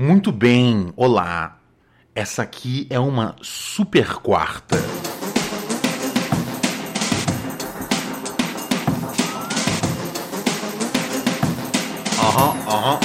[0.00, 1.58] Muito bem, olá.
[2.14, 4.76] Essa aqui é uma super quarta.
[12.16, 13.00] Aham, aham.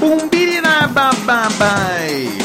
[0.00, 2.39] Bumbirina bababai.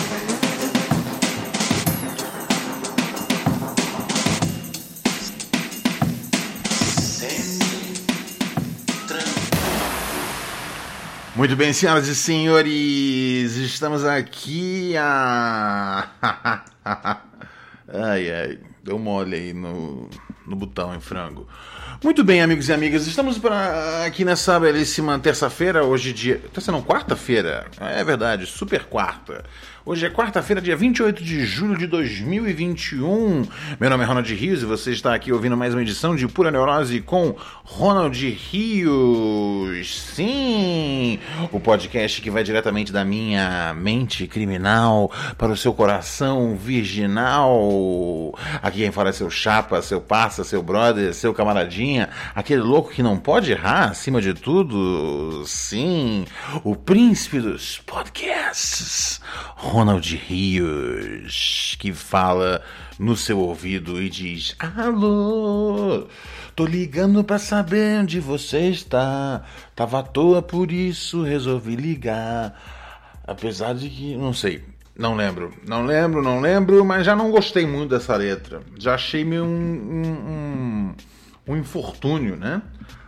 [11.36, 16.08] Muito bem, senhoras e senhores, estamos aqui a.
[17.94, 20.10] ai, ai, deu mole aí no,
[20.48, 21.46] no botão em frango.
[22.02, 26.42] Muito bem, amigos e amigas, estamos pra, aqui nessa belíssima terça-feira, hoje dia.
[26.54, 27.68] Terça não, quarta-feira.
[27.82, 29.44] É verdade, super quarta.
[29.88, 33.46] Hoje é quarta-feira, dia 28 de julho de 2021.
[33.80, 36.50] Meu nome é Ronald Rios e você está aqui ouvindo mais uma edição de Pura
[36.50, 38.20] Neurose com Ronald
[38.52, 40.02] Rios.
[40.02, 41.20] Sim,
[41.52, 48.34] o podcast que vai diretamente da minha mente criminal para o seu coração virginal.
[48.64, 53.04] Aqui quem fala é seu chapa, seu parça, seu brother, seu camaradinha, aquele louco que
[53.04, 55.44] não pode errar acima de tudo.
[55.46, 56.26] Sim,
[56.64, 59.22] o príncipe dos podcasts.
[59.56, 62.62] Ronald Rios, que fala
[63.00, 66.08] no seu ouvido e diz: Alô,
[66.56, 69.44] tô ligando pra saber onde você está.
[69.76, 72.60] Tava à toa, por isso resolvi ligar.
[73.28, 74.64] Apesar de que, não sei,
[74.98, 78.62] não lembro, não lembro, não lembro, mas já não gostei muito dessa letra.
[78.78, 82.62] Já achei meio um, um, um, um infortúnio, né?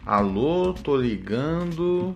[0.05, 2.15] Alô, tô ligando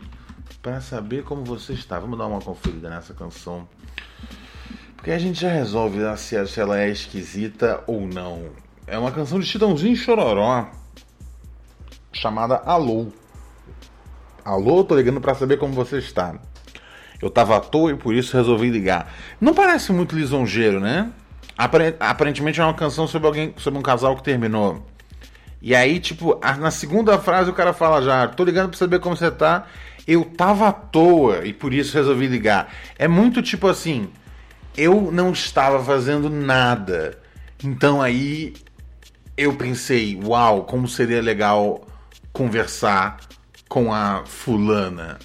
[0.61, 1.99] para saber como você está.
[1.99, 3.67] Vamos dar uma conferida nessa canção.
[4.95, 8.49] Porque a gente já resolve se, se ela é esquisita ou não.
[8.85, 10.69] É uma canção de Chitãozinho Chororó
[12.13, 13.07] chamada Alô.
[14.43, 16.35] Alô, tô ligando para saber como você está.
[17.21, 19.13] Eu tava à toa e por isso resolvi ligar.
[19.39, 21.11] Não parece muito lisonjeiro, né?
[21.99, 24.85] Aparentemente é uma canção sobre alguém, sobre um casal que terminou.
[25.61, 29.15] E aí, tipo, na segunda frase o cara fala já, tô ligando pra saber como
[29.15, 29.67] você tá.
[30.07, 32.73] Eu tava à toa e por isso resolvi ligar.
[32.97, 34.09] É muito tipo assim,
[34.75, 37.19] eu não estava fazendo nada.
[37.63, 38.53] Então aí
[39.37, 41.87] eu pensei, uau, como seria legal
[42.33, 43.17] conversar
[43.67, 45.19] com a fulana.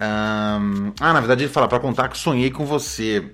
[0.00, 3.30] Um, ah, na verdade ele fala para contar que sonhei com você.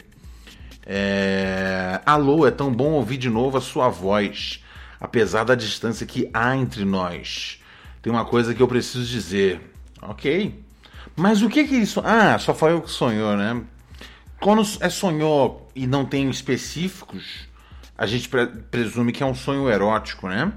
[0.84, 2.00] É...
[2.06, 4.62] Alô, é tão bom ouvir de novo a sua voz,
[5.00, 7.60] apesar da distância que há entre nós.
[8.02, 9.60] Tem uma coisa que eu preciso dizer.
[10.00, 10.65] Ok.
[11.16, 12.02] Mas o que que isso.
[12.04, 13.62] Ah, só foi eu que sonhou, né?
[14.40, 17.48] Quando é sonhou e não tem específicos,
[17.96, 18.28] a gente
[18.70, 20.52] presume que é um sonho erótico, né?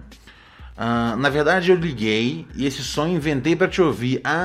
[0.78, 4.20] Uh, na verdade, eu liguei e esse sonho inventei para te ouvir.
[4.24, 4.40] Ah,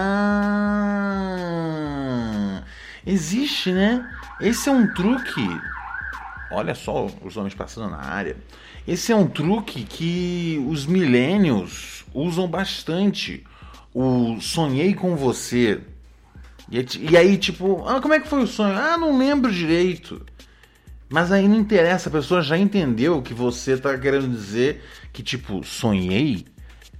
[3.04, 4.08] existe, né?
[4.40, 5.48] Esse é um truque.
[6.50, 8.36] Olha só os homens passando na área.
[8.86, 13.44] Esse é um truque que os millennials usam bastante.
[13.92, 15.80] O sonhei com você.
[16.70, 18.76] E, e aí, tipo, ah, como é que foi o sonho?
[18.76, 20.24] Ah, não lembro direito.
[21.08, 24.82] Mas aí não interessa, a pessoa já entendeu que você tá querendo dizer
[25.12, 26.46] que, tipo, sonhei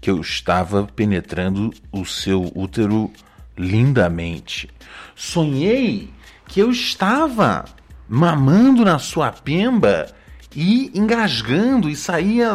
[0.00, 3.10] que eu estava penetrando o seu útero
[3.56, 4.68] lindamente.
[5.16, 6.10] Sonhei
[6.46, 7.64] que eu estava
[8.08, 10.06] mamando na sua pemba
[10.54, 12.50] e engasgando e saía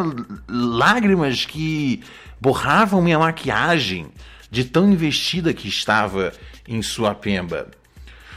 [0.48, 2.02] lágrimas que
[2.40, 4.06] borravam minha maquiagem
[4.50, 6.32] de tão investida que estava
[6.70, 7.68] em sua pemba.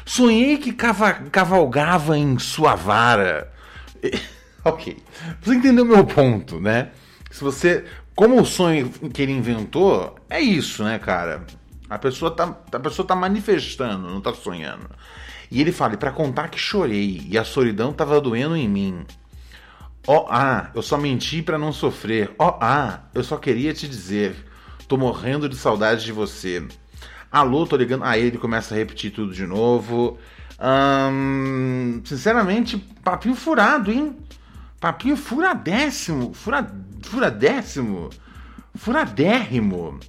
[0.04, 3.54] Sonhei que cavalgava em sua vara.
[4.66, 4.98] ok.
[5.42, 6.90] Você entendeu meu ponto, né?
[7.32, 7.86] Se você.
[8.16, 11.46] Como o sonho que ele inventou, é isso, né, cara?
[11.90, 14.88] A pessoa tá, a pessoa tá manifestando, não tá sonhando.
[15.50, 19.06] E ele fala, para contar que chorei e a solidão tava doendo em mim.
[20.06, 22.34] Ó, oh, ah, eu só menti para não sofrer.
[22.38, 24.36] Ó, oh, ah, eu só queria te dizer.
[24.88, 26.68] Tô morrendo de saudade de você.
[27.34, 28.04] Alô, tô ligando.
[28.04, 30.20] Aí ele começa a repetir tudo de novo.
[30.62, 34.16] Hum, sinceramente, papinho furado, hein?
[34.80, 36.32] Papinho furadécimo.
[36.36, 36.72] Fura,
[37.02, 38.12] furadécimo.
[38.76, 40.00] Furadérrimo.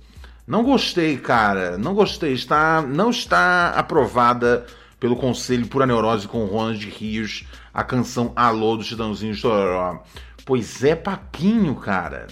[0.46, 1.78] Não gostei, cara.
[1.78, 2.34] Não gostei.
[2.34, 4.66] Está, não está aprovada
[5.00, 10.04] pelo Conselho Pura Neurose com Ronald Rios a canção Alô do Chitãozinho Chororó.
[10.44, 12.26] Pois é papinho, cara.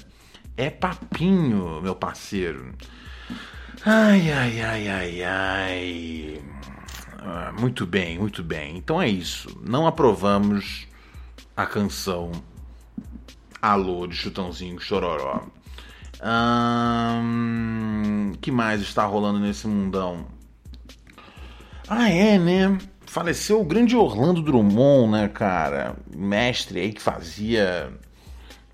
[0.54, 2.74] É papinho, meu parceiro.
[3.84, 6.42] Ai, ai, ai, ai, ai.
[7.18, 8.76] Ah, muito bem, muito bem.
[8.76, 9.60] Então é isso.
[9.60, 10.86] Não aprovamos
[11.56, 12.30] a canção
[13.60, 15.42] Alô de Chutãozinho Chororó.
[17.20, 20.26] Hum, que mais está rolando nesse mundão?
[21.88, 22.78] Ah, é, né?
[23.04, 25.96] Faleceu o grande Orlando Drummond, né, cara?
[26.16, 27.92] Mestre aí que fazia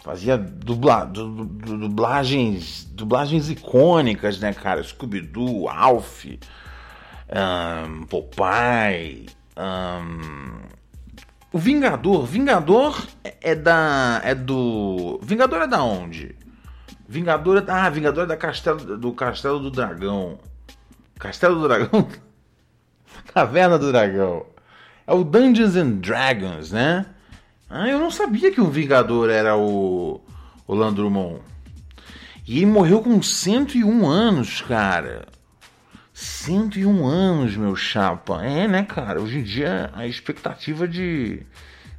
[0.00, 4.83] fazia dubla, du, du, dublagens, dublagens icônicas, né, cara?
[4.83, 10.69] Scooby-Doo, Alf, um, Popeye, um,
[11.53, 12.25] o Vingador.
[12.27, 14.21] Vingador é, é da.
[14.23, 15.19] É do.
[15.23, 16.37] Vingador é da onde?
[17.09, 17.65] Vingador é.
[17.69, 20.39] Ah, Vingador é da Castelo, do Castelo do Dragão.
[21.19, 22.06] Castelo do Dragão?
[23.33, 24.47] Caverna do Dragão.
[25.06, 27.06] É o Dungeons and Dragons, né?
[27.70, 30.20] Ah, eu não sabia que o Vingador era o,
[30.67, 31.38] o Landrumon.
[32.47, 35.29] E ele morreu com 101 anos, cara.
[36.15, 38.43] 101 anos, meu chapa.
[38.43, 39.20] É, né, cara?
[39.20, 41.43] Hoje em dia a expectativa de,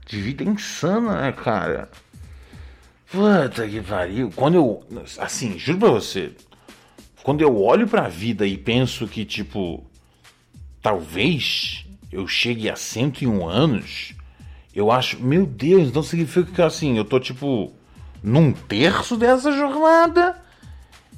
[0.08, 1.90] de vida é insana, né, cara?
[3.12, 4.32] Puta que pariu.
[4.36, 4.84] Quando eu.
[5.20, 6.32] Assim, juro pra você.
[7.22, 9.86] Quando eu olho pra vida e penso que, tipo.
[10.82, 14.16] Talvez eu chegue a 101 anos.
[14.80, 15.22] Eu acho.
[15.22, 17.74] Meu Deus, então significa que, assim, eu tô, tipo.
[18.22, 20.36] Num terço dessa jornada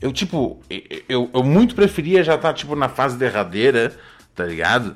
[0.02, 0.60] eu, tipo,
[1.08, 3.96] eu, eu muito preferia já estar, tá, tipo, na fase derradeira,
[4.34, 4.96] tá ligado?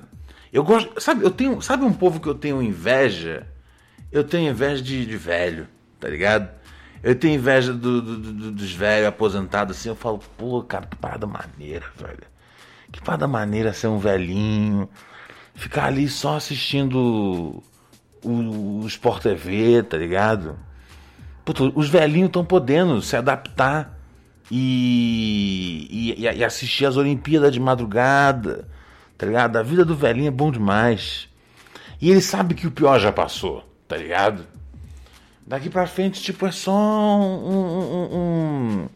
[0.52, 1.00] Eu gosto.
[1.00, 1.62] Sabe, eu tenho.
[1.62, 3.48] Sabe um povo que eu tenho inveja?
[4.12, 5.68] Eu tenho inveja de, de velho,
[6.00, 6.50] tá ligado?
[7.04, 9.90] Eu tenho inveja do, do, do, dos velhos aposentados assim.
[9.90, 12.24] Eu falo, pô, cara, que parada maneira, velho.
[12.92, 14.90] Que parada maneira ser um velhinho.
[15.54, 17.62] Ficar ali só assistindo
[18.26, 20.58] o, Sport TV, tá ligado?
[21.76, 23.98] Os velhinhos estão podendo se adaptar
[24.50, 28.68] e, e, e, assistir as Olimpíadas de madrugada,
[29.18, 29.58] tá ligado?
[29.58, 31.30] A vida do velhinho é bom demais.
[32.02, 34.46] E ele sabe que o pior já passou, tá ligado?
[35.46, 37.50] Daqui pra frente, tipo, é só um.
[37.52, 38.90] um, um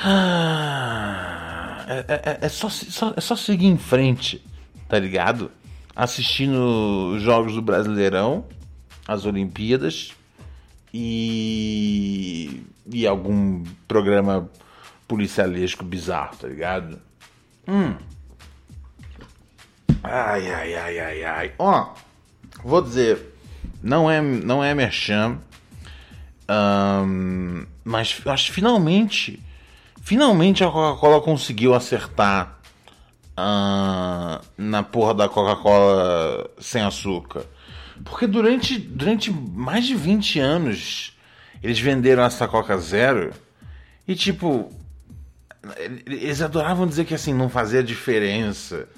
[0.00, 4.44] ah, é, é, é, só, só, é só seguir em frente,
[4.88, 5.50] tá ligado?
[5.98, 8.44] Assistindo os jogos do Brasileirão,
[9.04, 10.12] as Olimpíadas
[10.94, 14.48] e e algum programa
[15.08, 17.00] policialesco bizarro, tá ligado?
[17.66, 17.96] Hum.
[20.04, 21.52] Ai, ai, ai, ai, ai.
[21.58, 21.92] Ó,
[22.62, 23.34] vou dizer,
[23.82, 25.38] não é, não é merchan,
[26.48, 29.42] um, mas acho finalmente,
[30.00, 32.57] finalmente a Coca-Cola conseguiu acertar
[33.38, 37.44] uh, na porra da Coca-Cola sem açúcar.
[38.04, 41.16] Porque durante, durante mais de 20 anos
[41.62, 43.32] eles venderam essa Coca Zero
[44.06, 44.72] e tipo.
[46.06, 48.88] Eles adoravam dizer que assim, não fazia diferença,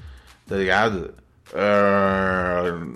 [0.47, 1.15] tá ligado?
[1.49, 2.87] Uh,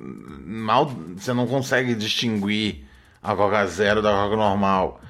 [0.46, 0.86] mal
[1.16, 2.86] você não consegue distinguir
[3.22, 5.00] a Coca Zero da Coca normal.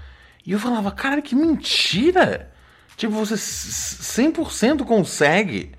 [0.47, 2.53] E eu falava, cara, que mentira!
[2.97, 5.73] Tipo, você 100% consegue,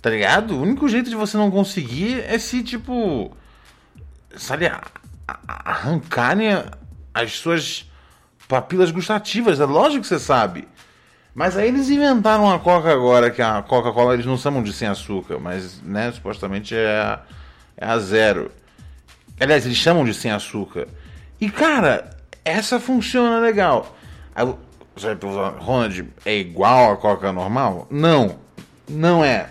[0.00, 0.54] tá ligado?
[0.54, 3.36] O único jeito de você não conseguir é se, tipo,
[4.36, 4.70] sabe,
[5.46, 6.64] arrancarem
[7.12, 7.90] as suas
[8.46, 10.66] papilas gustativas, é lógico que você sabe.
[11.34, 14.88] Mas aí eles inventaram a Coca agora, que a Coca-Cola eles não chamam de sem
[14.88, 17.20] açúcar, mas né, supostamente é a,
[17.76, 18.50] é a zero.
[19.38, 20.88] Aliás, eles chamam de sem açúcar.
[21.40, 22.10] E cara,
[22.44, 23.96] essa funciona legal.
[24.34, 24.52] Aí,
[25.60, 27.86] Ronald, é igual a Coca normal?
[27.88, 28.36] Não,
[28.88, 29.50] não é.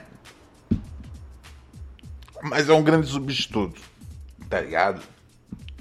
[2.49, 3.81] Mas é um grande substituto,
[4.49, 5.01] tá ligado?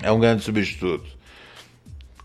[0.02, 1.06] É um grande substituto.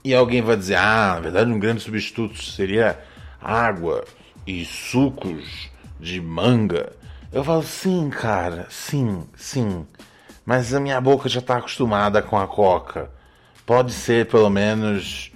[0.03, 3.00] E alguém vai dizer: ah, na verdade, um grande substituto seria
[3.39, 4.03] água
[4.45, 5.69] e sucos
[6.00, 6.91] de manga.
[7.31, 9.86] Eu falo: sim, cara, sim, sim.
[10.43, 13.12] Mas a minha boca já está acostumada com a coca.
[13.65, 15.31] Pode ser pelo menos,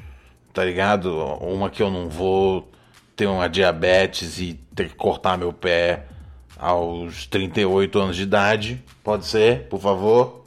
[0.51, 1.15] tá ligado?
[1.41, 2.71] Uma que eu não vou
[3.15, 6.07] ter uma diabetes e ter que cortar meu pé
[6.57, 8.83] aos 38 anos de idade.
[9.03, 10.45] Pode ser, por favor?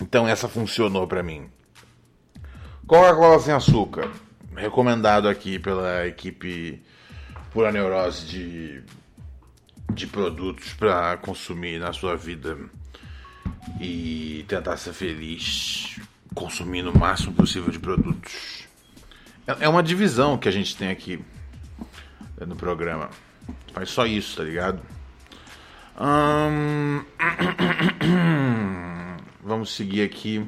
[0.00, 1.48] Então essa funcionou para mim.
[2.86, 4.10] Coca-Cola sem açúcar,
[4.56, 6.82] recomendado aqui pela equipe
[7.52, 8.82] Pura Neurose de,
[9.92, 12.58] de produtos para consumir na sua vida
[13.80, 16.00] e tentar ser feliz
[16.34, 18.68] consumindo o máximo possível de produtos.
[19.60, 21.22] É uma divisão que a gente tem aqui
[22.46, 23.10] no programa.
[23.72, 24.80] Faz só isso, tá ligado?
[26.00, 27.04] Hum...
[29.42, 30.46] Vamos seguir aqui.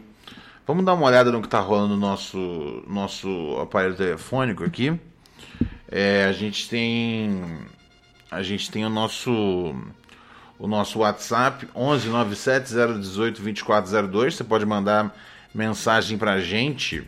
[0.67, 4.99] Vamos dar uma olhada no que tá rolando no nosso, nosso aparelho telefônico aqui.
[5.91, 7.67] É, a gente tem.
[8.31, 9.31] A gente tem o nosso.
[10.59, 14.37] O nosso WhatsApp 11 97 018 2402.
[14.37, 15.15] Você pode mandar
[15.55, 17.03] mensagem pra gente.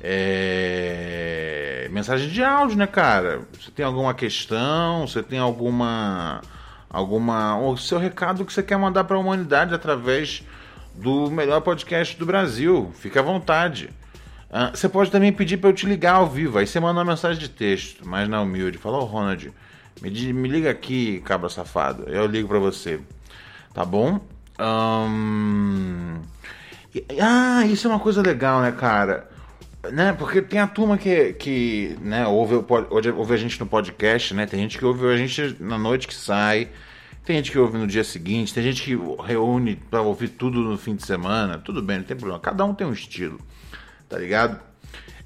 [0.00, 1.88] É...
[1.90, 3.42] Mensagem de áudio, né, cara?
[3.52, 5.06] Você tem alguma questão?
[5.06, 6.40] Você tem alguma.
[6.88, 7.58] Alguma.
[7.58, 10.42] O seu recado que você quer mandar para a humanidade através
[10.94, 12.90] do melhor podcast do Brasil.
[12.94, 13.90] Fique à vontade.
[14.50, 16.58] Uh, você pode também pedir para eu te ligar ao vivo.
[16.58, 18.78] Aí você manda uma mensagem de texto, mas na humilde.
[18.78, 19.52] Fala, ô oh, Ronald,
[20.02, 22.04] me, me liga aqui, cabra safado.
[22.08, 23.00] Eu ligo para você.
[23.72, 24.20] Tá bom?
[24.58, 26.20] Um...
[27.20, 29.29] Ah, isso é uma coisa legal, né, cara?
[29.82, 32.56] Né, porque tem a turma que, que né, ouve,
[32.90, 34.44] ouve, ouve a gente no podcast, né?
[34.44, 36.68] Tem gente que ouve a gente na noite que sai.
[37.24, 40.76] Tem gente que ouve no dia seguinte, tem gente que reúne para ouvir tudo no
[40.76, 41.58] fim de semana.
[41.58, 42.40] Tudo bem, não tem problema.
[42.40, 43.40] Cada um tem um estilo,
[44.08, 44.60] tá ligado?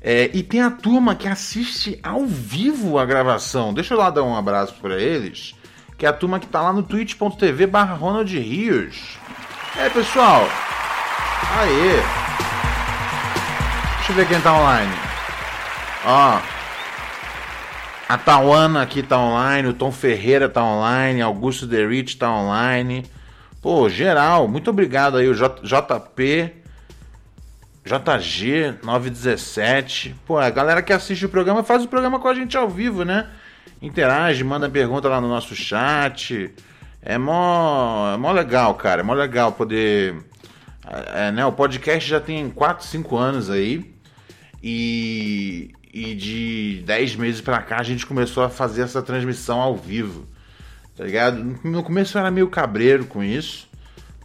[0.01, 3.73] É, e tem a turma que assiste ao vivo a gravação.
[3.73, 5.55] Deixa eu lá dar um abraço para eles.
[5.97, 9.17] Que é a turma que tá lá no twitch.tv barra Ronald Rios.
[9.79, 10.47] É, pessoal.
[11.59, 12.24] Aê.
[14.07, 14.93] Deixa eu ver quem tá online.
[16.05, 16.39] Ó.
[18.07, 23.07] A Tawana aqui tá online, o Tom Ferreira tá online, Augusto Derich tá online.
[23.63, 26.53] Pô, geral, muito obrigado aí, o J JP,
[27.83, 30.15] JG 917.
[30.27, 33.07] Pô, a galera que assiste o programa faz o programa com a gente ao vivo,
[33.07, 33.31] né?
[33.81, 36.55] Interage, manda pergunta lá no nosso chat.
[37.01, 39.01] É mó, é mó legal, cara.
[39.01, 40.15] É mó legal poder.
[41.15, 43.94] É, né, o podcast já tem 4, 5 anos aí.
[44.67, 49.77] E, e de 10 meses pra cá a gente começou a fazer essa transmissão ao
[49.77, 50.27] vivo.
[50.97, 51.61] Tá ligado?
[51.63, 53.69] No começo eu era meio cabreiro com isso.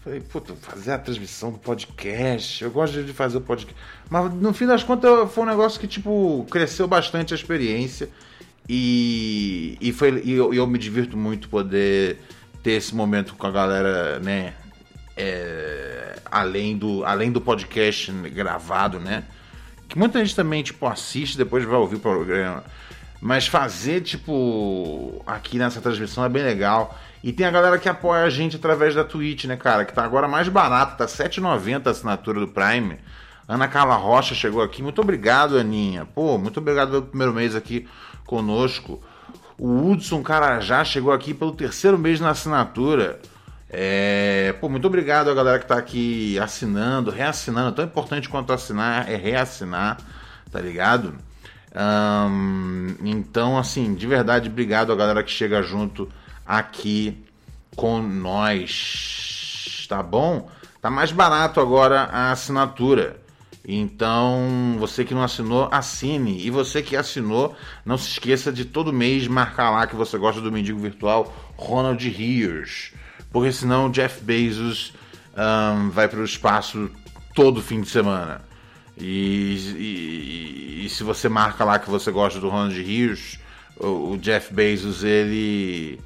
[0.01, 2.63] Falei, puta, fazer a transmissão do podcast.
[2.63, 3.75] Eu gosto de fazer o podcast.
[4.09, 8.07] Mas no fim das contas foi um negócio que, tipo, cresceu bastante a experiência.
[8.67, 12.17] E, e, foi, e eu, eu me divirto muito poder
[12.63, 14.53] ter esse momento com a galera, né?
[15.17, 19.25] É, além, do, além do podcast gravado, né?
[19.89, 22.63] Que muita gente também, tipo, assiste depois vai ouvir o programa.
[23.19, 26.97] Mas fazer, tipo, aqui nessa transmissão é bem legal.
[27.21, 29.83] E tem a galera que apoia a gente através da Twitch, né, cara?
[29.83, 32.97] Que tá agora mais barato, tá R$7,90 a assinatura do Prime.
[33.47, 34.81] Ana Carla Rocha chegou aqui.
[34.81, 36.05] Muito obrigado, Aninha.
[36.05, 37.87] Pô, muito obrigado pelo primeiro mês aqui
[38.25, 39.01] conosco.
[39.57, 43.19] O Hudson Carajá chegou aqui pelo terceiro mês na assinatura.
[43.71, 47.75] É, pô, muito obrigado a galera que está aqui assinando, reassinando.
[47.75, 49.97] Tão importante quanto assinar é reassinar,
[50.51, 51.15] tá ligado?
[53.05, 56.09] então, assim, de verdade, obrigado a galera que chega junto
[56.43, 57.23] aqui
[57.75, 60.49] com nós, tá bom?
[60.81, 63.21] Tá mais barato agora a assinatura.
[63.63, 66.43] Então, você que não assinou, assine.
[66.43, 70.41] E você que assinou, não se esqueça de todo mês marcar lá que você gosta
[70.41, 72.93] do Mendigo Virtual Ronald Rios
[73.31, 74.93] porque senão Jeff Bezos
[75.35, 76.89] um, vai para o espaço
[77.33, 78.41] todo fim de semana.
[78.97, 83.39] E, e, e, se você marca lá que você gosta do Ronald Rios,
[83.77, 85.99] o, o Jeff Bezos ele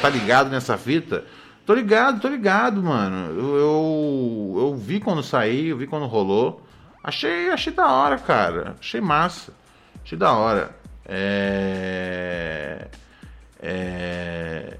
[0.00, 1.22] Tá ligado nessa fita?
[1.66, 3.38] Tô ligado, tô ligado, mano.
[3.38, 6.66] Eu, eu, eu vi quando saiu, eu vi quando rolou.
[7.04, 8.74] Achei, achei da hora, cara.
[8.80, 9.52] Achei massa.
[10.02, 10.74] Achei da hora.
[11.04, 12.88] É...
[13.60, 14.78] É...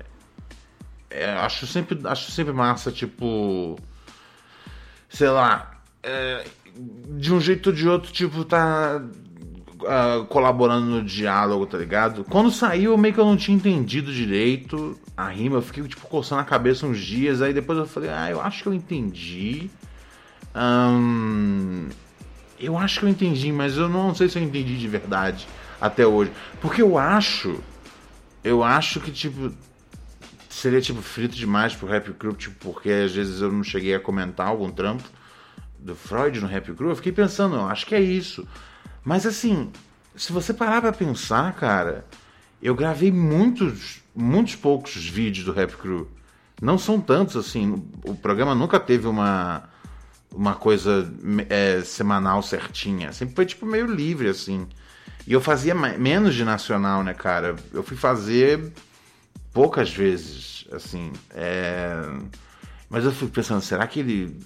[1.11, 1.31] é...
[1.35, 3.78] acho sempre, acho sempre massa, tipo,
[5.11, 6.42] sei lá, é...
[6.75, 9.02] de um jeito ou de outro, tipo, tá
[9.83, 12.25] uh, colaborando no diálogo, tá ligado?
[12.25, 16.41] Quando saiu, meio que eu não tinha entendido direito a rima, eu fiquei tipo coçando
[16.41, 19.71] a cabeça uns dias, aí depois eu falei, ah, eu acho que eu entendi.
[22.59, 25.47] Eu acho que eu entendi, mas eu não sei se eu entendi de verdade
[25.81, 26.31] até hoje.
[26.61, 27.61] Porque eu acho.
[28.45, 29.53] Eu acho que, tipo.
[30.49, 34.01] Seria, tipo, frito demais pro Rap Crew, tipo, porque às vezes eu não cheguei a
[34.01, 35.03] comentar algum trampo
[35.79, 36.91] do Freud no Rap Crew.
[36.91, 38.47] Eu fiquei pensando, eu acho que é isso.
[39.04, 39.71] Mas assim,
[40.16, 42.04] se você parar pra pensar, cara,
[42.62, 46.09] eu gravei muitos, muitos poucos vídeos do Rap Crew.
[46.61, 47.85] Não são tantos, assim.
[48.04, 49.68] O programa nunca teve uma
[50.35, 51.12] uma coisa
[51.49, 53.12] é, semanal certinha.
[53.12, 54.66] Sempre foi tipo meio livre, assim.
[55.26, 57.54] E eu fazia menos de nacional, né, cara?
[57.73, 58.73] Eu fui fazer
[59.52, 61.12] poucas vezes, assim.
[61.30, 61.94] É...
[62.88, 64.40] Mas eu fui pensando, será que ele.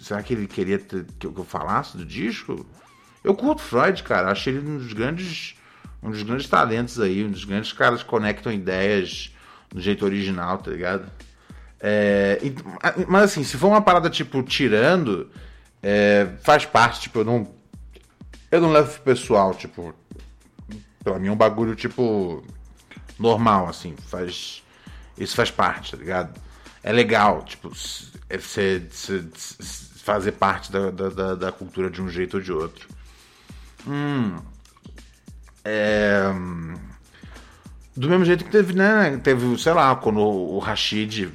[0.00, 2.66] Será que ele queria ter, que eu falasse do disco?
[3.22, 4.30] Eu curto Freud, cara.
[4.30, 5.54] Acho ele um dos grandes.
[6.02, 9.32] Um dos grandes talentos aí, um dos grandes caras que conectam ideias
[9.70, 11.08] do jeito original, tá ligado?
[11.78, 12.40] É,
[13.08, 15.30] mas assim, se for uma parada tipo tirando,
[15.82, 17.54] é, faz parte, tipo, eu não.
[18.50, 19.94] Eu não levo pessoal, tipo.
[21.02, 22.44] Pra mim é um bagulho, tipo.
[23.18, 23.96] Normal, assim.
[24.08, 24.62] Faz.
[25.18, 26.40] Isso faz parte, tá ligado?
[26.82, 27.72] É legal, tipo,
[28.28, 28.82] é você,
[30.02, 32.88] fazer parte da, da, da, cultura de um jeito ou de outro.
[33.86, 34.36] Hum.
[35.64, 36.32] É.
[37.96, 39.20] Do mesmo jeito que teve, né?
[39.22, 41.30] Teve, sei lá, quando o Rashid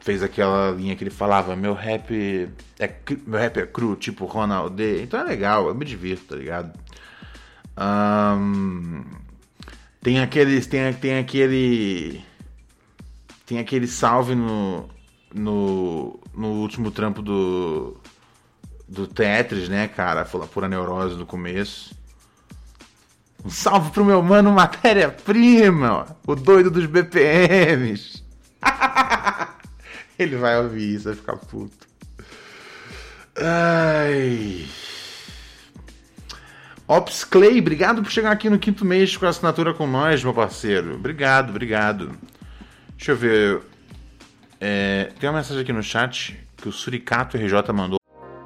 [0.00, 2.50] fez aquela linha que ele falava, meu rap
[2.82, 2.92] é,
[3.24, 5.02] meu rap é cru, tipo Ronald D.
[5.02, 6.72] Então é legal, eu me divirto, tá ligado?
[7.78, 9.04] Um,
[10.02, 10.66] tem aqueles.
[10.66, 12.20] Tem, tem aquele.
[13.46, 14.88] Tem aquele salve no.
[15.34, 17.96] No, no último trampo do.
[18.92, 20.26] Do Tetris, né, cara?
[20.26, 21.94] Foi pura neurose no começo.
[23.42, 28.22] Um salve pro meu mano Matéria-Prima, o doido dos BPMs.
[30.18, 31.86] Ele vai ouvir isso, vai ficar puto.
[33.34, 34.66] Ai.
[36.86, 40.34] Ops Clay, obrigado por chegar aqui no quinto mês com a assinatura com nós, meu
[40.34, 40.96] parceiro.
[40.96, 42.12] Obrigado, obrigado.
[42.94, 43.62] Deixa eu ver.
[44.60, 48.01] É, tem uma mensagem aqui no chat que o Suricato RJ mandou.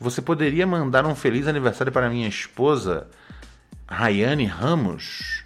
[0.00, 3.08] Você poderia mandar um feliz aniversário para minha esposa,
[3.86, 5.42] Rayane Ramos?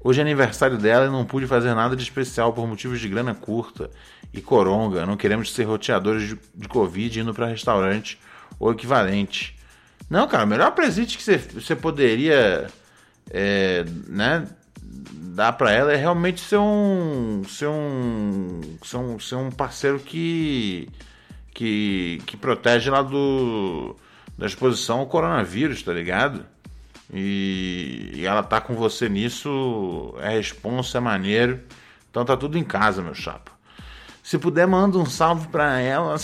[0.00, 3.34] Hoje é aniversário dela e não pude fazer nada de especial por motivos de grana
[3.34, 3.88] curta
[4.32, 5.06] e coronga.
[5.06, 8.18] Não queremos ser roteadores de, de Covid indo para restaurante
[8.58, 9.56] ou equivalente.
[10.10, 12.66] Não, cara, o melhor presente que você, você poderia
[13.30, 14.44] é, né,
[14.82, 20.88] dar para ela é realmente ser um, ser um, ser um, ser um parceiro que
[21.58, 23.96] que, que protege lá do,
[24.38, 26.46] da exposição ao coronavírus, tá ligado?
[27.12, 31.58] E, e ela tá com você nisso, é responsa, é maneiro.
[32.08, 33.50] Então tá tudo em casa, meu chapa.
[34.22, 36.14] Se puder, manda um salve pra ela,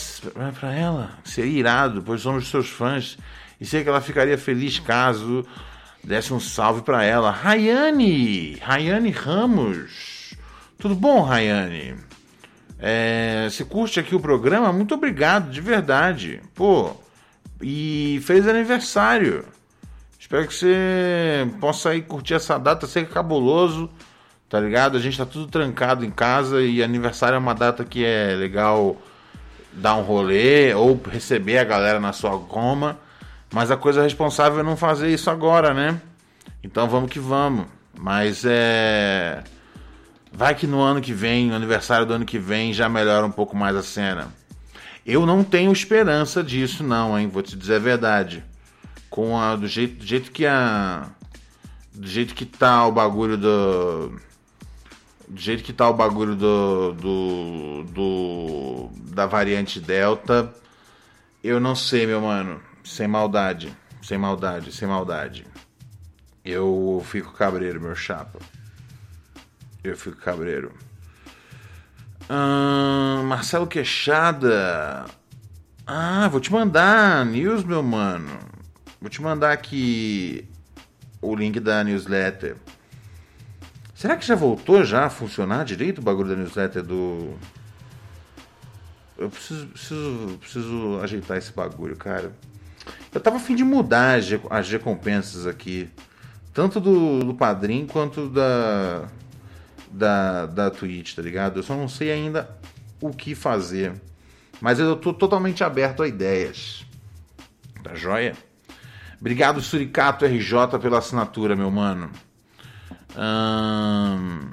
[0.61, 1.19] pra ela.
[1.25, 3.19] Seria irado, pois somos seus fãs.
[3.61, 5.45] E sei que ela ficaria feliz caso
[6.05, 7.33] desse um salve pra ela.
[7.33, 8.55] Rayane!
[8.63, 10.37] Rayane Ramos!
[10.79, 11.97] Tudo bom, Rayane?
[12.87, 16.43] É, se curte aqui o programa, muito obrigado, de verdade.
[16.55, 16.91] Pô,
[17.59, 19.47] e fez aniversário.
[20.21, 23.89] Espero que você possa ir curtir essa data, ser cabuloso,
[24.51, 24.99] tá ligado?
[24.99, 28.99] A gente tá tudo trancado em casa e aniversário é uma data que é legal
[29.73, 32.99] dar um rolê ou receber a galera na sua goma.
[33.51, 35.99] Mas a coisa responsável é não fazer isso agora, né?
[36.63, 37.65] Então vamos que vamos.
[37.99, 39.43] Mas é.
[40.37, 43.31] Vai que no ano que vem, no aniversário do ano que vem, já melhora um
[43.31, 44.35] pouco mais a cena.
[45.07, 47.29] Eu não tenho esperança disso, não, hein?
[47.29, 48.45] Vou te dizer a verdade.
[49.09, 51.09] Com a, do, jeito, do jeito que a.
[51.95, 54.09] Do jeito que tá o bagulho do.
[55.29, 56.93] Do jeito que tá o bagulho do.
[56.95, 60.53] do, do da variante Delta.
[61.45, 62.61] Eu não sei, meu mano.
[62.83, 63.73] Sem maldade.
[64.03, 65.47] Sem maldade, sem maldade.
[66.45, 68.41] Eu fico cabreiro, meu chapa.
[69.85, 70.73] Eu fico cabreiro.
[73.27, 75.05] Marcelo Queixada.
[75.87, 78.39] Ah, vou te mandar news, meu mano.
[78.99, 80.49] Vou te mandar aqui
[81.21, 82.57] o link da newsletter.
[83.95, 87.35] Será que já voltou já a funcionar direito o bagulho da newsletter do.
[89.19, 92.33] Eu preciso, preciso, preciso ajeitar esse bagulho, cara.
[93.15, 95.91] Eu tava a fim de mudar as, as recompensas aqui.
[96.55, 99.09] Tanto do, do padrinho quanto da,
[99.95, 101.59] da, da Twitch, tá ligado?
[101.59, 102.51] Eu só não sei ainda
[103.01, 103.95] o que fazer.
[104.61, 106.85] Mas eu tô totalmente aberto a ideias.
[107.83, 108.35] Tá joia?
[109.21, 112.11] Obrigado, Suricato RJ, pela assinatura, meu mano.
[113.17, 114.51] Hum...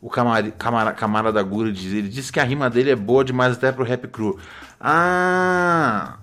[0.00, 0.50] O camar...
[0.52, 0.92] Camara...
[0.92, 3.84] Camara da Gura diz: ele disse que a rima dele é boa demais até pro
[3.84, 4.38] rap cru.
[4.80, 6.18] Ah!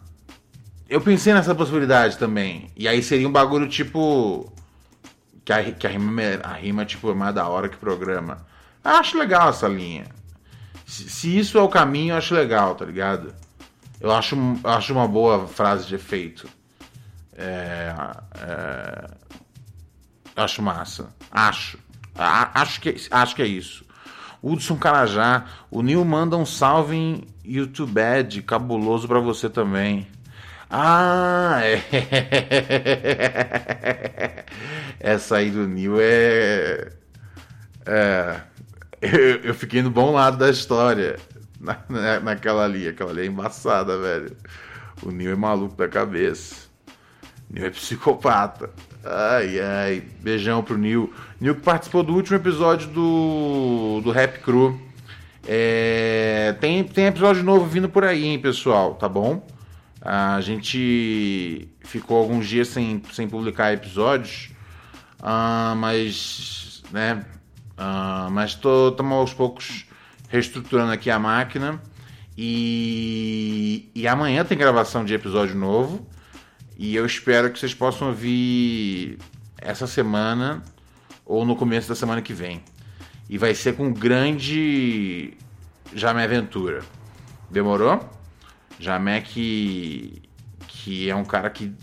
[0.88, 2.70] Eu pensei nessa possibilidade também.
[2.78, 4.52] E aí seria um bagulho tipo.
[5.46, 8.46] Que a, que a, rima, a rima tipo, é mais da hora que programa.
[8.84, 10.06] acho legal essa linha.
[10.86, 13.34] Se, se, isso é o caminho, eu acho legal, tá ligado?
[14.00, 16.48] Eu acho, eu acho uma boa frase de efeito.
[17.36, 17.94] É,
[18.42, 19.10] é,
[20.36, 21.10] acho massa.
[21.32, 21.78] Acho.
[22.16, 23.86] A, acho, que, acho que é isso.
[24.42, 25.46] Hudson Carajá.
[25.72, 30.08] O Nil manda um salve em YouTube Ad, cabuloso para você também.
[30.70, 31.82] Ah, é.
[35.00, 36.92] Essa aí do Nil é.
[37.86, 38.42] É.
[39.02, 41.18] Eu, eu, fiquei no bom lado da história.
[41.60, 42.88] Na, na, naquela ali.
[42.88, 44.36] Aquela ali é embaçada, velho.
[45.02, 46.68] O Nil é maluco da cabeça.
[47.50, 48.70] Nil é psicopata.
[49.04, 50.04] Ai, ai.
[50.22, 51.14] Beijão pro Nil.
[51.40, 54.80] Nil que participou do último episódio do, do Rap Crew.
[55.46, 59.46] É, tem, tem episódio novo vindo por aí, hein, pessoal, tá bom?
[60.02, 64.50] A gente ficou alguns dias sem, sem publicar episódios,
[65.24, 67.26] uh, mas, né,
[67.78, 69.86] uh, mas estamos aos poucos
[70.30, 71.82] reestruturando aqui a máquina
[72.38, 76.08] e, e amanhã tem gravação de episódio novo
[76.78, 79.18] e eu espero que vocês possam ouvir
[79.58, 80.64] essa semana
[81.26, 82.62] ou no começo da semana que vem.
[83.30, 85.38] E vai ser com grande
[85.94, 86.82] Jamé Aventura.
[87.50, 88.00] Demorou?
[88.80, 90.22] Jamé que,
[90.68, 91.74] que é um cara que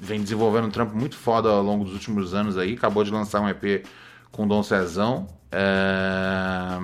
[0.00, 2.74] vem desenvolvendo um trampo muito foda ao longo dos últimos anos aí.
[2.74, 3.86] Acabou de lançar um EP
[4.30, 5.26] com Dom Cezão.
[5.50, 6.78] É...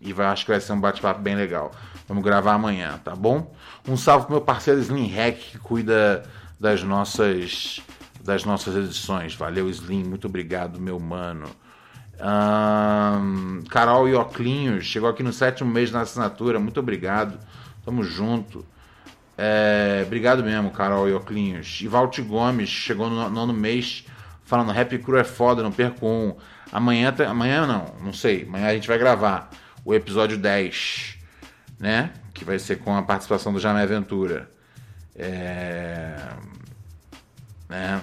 [0.00, 1.72] E vai, acho que vai ser um bate-papo bem legal.
[2.06, 3.52] Vamos gravar amanhã, tá bom?
[3.88, 6.22] Um salve pro meu parceiro Slim Hack, que cuida
[6.60, 7.82] das nossas
[8.22, 9.34] das nossas edições.
[9.34, 10.04] Valeu, Slim.
[10.04, 11.48] Muito obrigado, meu mano.
[12.18, 16.58] Um, Carol Ioclinhos, chegou aqui no sétimo mês na assinatura.
[16.58, 17.38] Muito obrigado.
[17.84, 18.64] Tamo junto.
[19.38, 21.80] É, obrigado mesmo, Carol e Oclinhos.
[21.82, 24.04] Ivalti Gomes chegou no nono mês
[24.44, 26.36] falando Rap Cru é foda, não perco um.
[26.72, 28.44] Amanhã, amanhã não, não sei.
[28.44, 29.50] Amanhã a gente vai gravar
[29.84, 31.18] o episódio 10,
[31.78, 32.12] né?
[32.32, 34.48] Que vai ser com a participação do Jamé Aventura.
[35.14, 36.16] É,
[37.68, 38.00] né?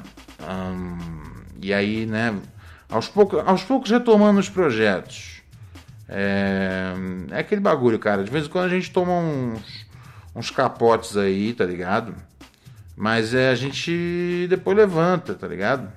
[1.61, 2.39] e aí, né?
[2.89, 5.41] Aos poucos, aos poucos retomando os projetos.
[6.07, 6.93] É,
[7.31, 8.23] é aquele bagulho, cara.
[8.23, 9.85] De vez em quando a gente toma uns,
[10.35, 12.15] uns capotes aí, tá ligado?
[12.95, 15.91] Mas é, a gente depois levanta, tá ligado?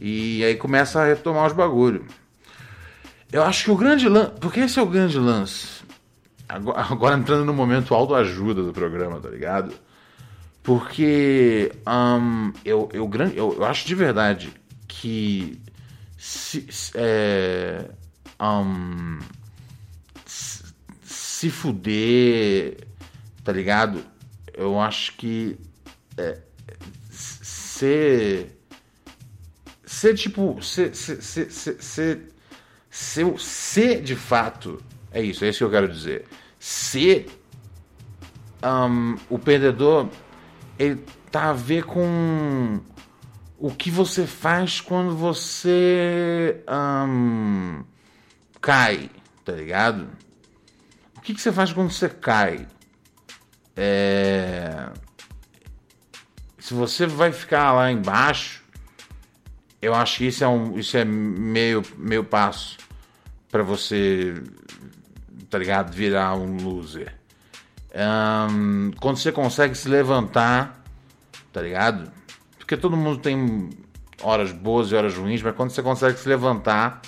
[0.00, 2.04] E aí começa a retomar os bagulhos.
[3.32, 4.32] Eu acho que o grande lance.
[4.40, 5.82] Porque esse é o grande lance.
[6.48, 9.72] Agora, agora entrando no momento autoajuda do programa, tá ligado?
[10.62, 14.52] Porque um, eu, eu, eu, eu acho de verdade
[14.88, 15.60] que
[16.18, 17.88] se, é,
[18.40, 19.18] um,
[20.26, 22.85] se fuder,
[23.46, 24.04] tá ligado?
[24.52, 25.56] Eu acho que
[26.18, 26.38] é,
[27.08, 28.60] ser.
[29.84, 30.60] Ser tipo.
[30.60, 31.52] Ser, ser, ser,
[32.90, 34.82] ser, ser, de fato.
[35.12, 36.26] É isso, é isso que eu quero dizer.
[36.58, 37.28] Ser
[38.64, 40.08] um, o perdedor,
[40.76, 42.80] ele tá a ver com
[43.56, 46.64] o que você faz quando você.
[46.68, 47.84] Um,
[48.60, 49.08] cai,
[49.44, 50.08] tá ligado?
[51.16, 52.66] O que, que você faz quando você cai?
[53.76, 54.88] É...
[56.58, 58.64] Se você vai ficar lá embaixo,
[59.80, 62.76] eu acho que isso é, um, isso é meio, meio passo
[63.50, 64.34] para você,
[65.48, 65.92] tá ligado?
[65.92, 67.14] Virar um loser.
[67.94, 70.82] Um, quando você consegue se levantar,
[71.52, 72.10] tá ligado?
[72.58, 73.70] Porque todo mundo tem
[74.22, 77.00] horas boas e horas ruins, mas quando você consegue se levantar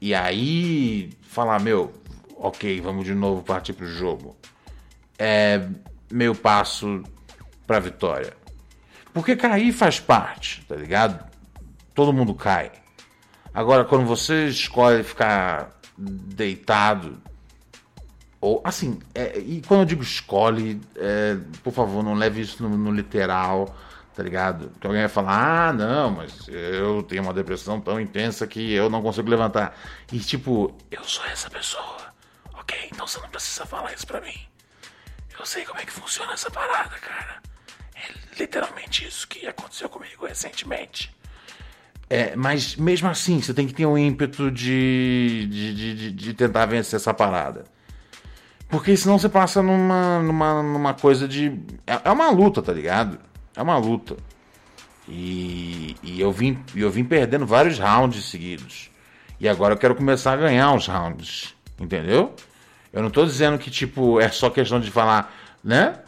[0.00, 1.92] e aí falar, meu,
[2.36, 4.36] ok, vamos de novo partir pro jogo.
[5.18, 5.66] É
[6.10, 7.02] meio passo
[7.66, 8.32] pra vitória.
[9.12, 11.24] Porque cair faz parte, tá ligado?
[11.94, 12.70] Todo mundo cai.
[13.52, 17.18] Agora, quando você escolhe ficar deitado,
[18.40, 22.76] ou assim, é, e quando eu digo escolhe, é, por favor, não leve isso no,
[22.76, 23.74] no literal,
[24.14, 24.70] tá ligado?
[24.78, 28.90] Que alguém vai falar, ah, não, mas eu tenho uma depressão tão intensa que eu
[28.90, 29.74] não consigo levantar.
[30.12, 32.12] E tipo, eu sou essa pessoa,
[32.54, 32.76] ok?
[32.92, 34.36] Então você não precisa falar isso pra mim.
[35.38, 37.42] Eu sei como é que funciona essa parada, cara.
[37.94, 41.14] É literalmente isso que aconteceu comigo recentemente.
[42.08, 46.66] É, mas mesmo assim, você tem que ter um ímpeto de, de, de, de, tentar
[46.66, 47.64] vencer essa parada.
[48.68, 51.60] Porque senão você passa numa, numa, numa coisa de.
[51.86, 53.18] É, é uma luta, tá ligado?
[53.54, 54.16] É uma luta.
[55.08, 58.90] E, e eu, vim, eu vim perdendo vários rounds seguidos.
[59.38, 61.54] E agora eu quero começar a ganhar os rounds.
[61.78, 62.34] Entendeu?
[62.92, 66.00] Eu não tô dizendo que, tipo, é só questão de falar, né?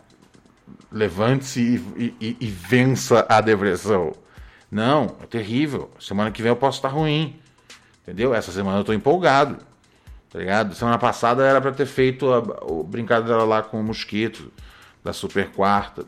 [0.90, 1.60] levante-se
[1.96, 4.12] e, e, e, vença a depressão.
[4.70, 5.90] Não, é terrível.
[5.98, 7.38] Semana que vem eu posso estar ruim.
[8.02, 8.34] Entendeu?
[8.34, 9.58] Essa semana eu tô empolgado.
[10.30, 10.74] Tá ligado?
[10.74, 14.52] Semana passada era para ter feito a, a brincadeira lá com o mosquito
[15.02, 16.04] da Super Quarta.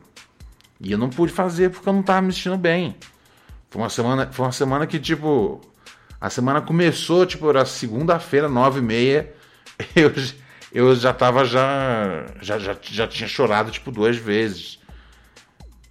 [0.80, 2.96] E eu não pude fazer porque eu não tava me sentindo bem.
[3.70, 5.60] Foi uma semana, foi uma semana que, tipo,
[6.20, 9.34] a semana começou, tipo, era segunda-feira, nove e meia.
[9.94, 10.12] Eu,
[10.72, 14.78] eu já tava já, já, já, já tinha chorado tipo duas vezes.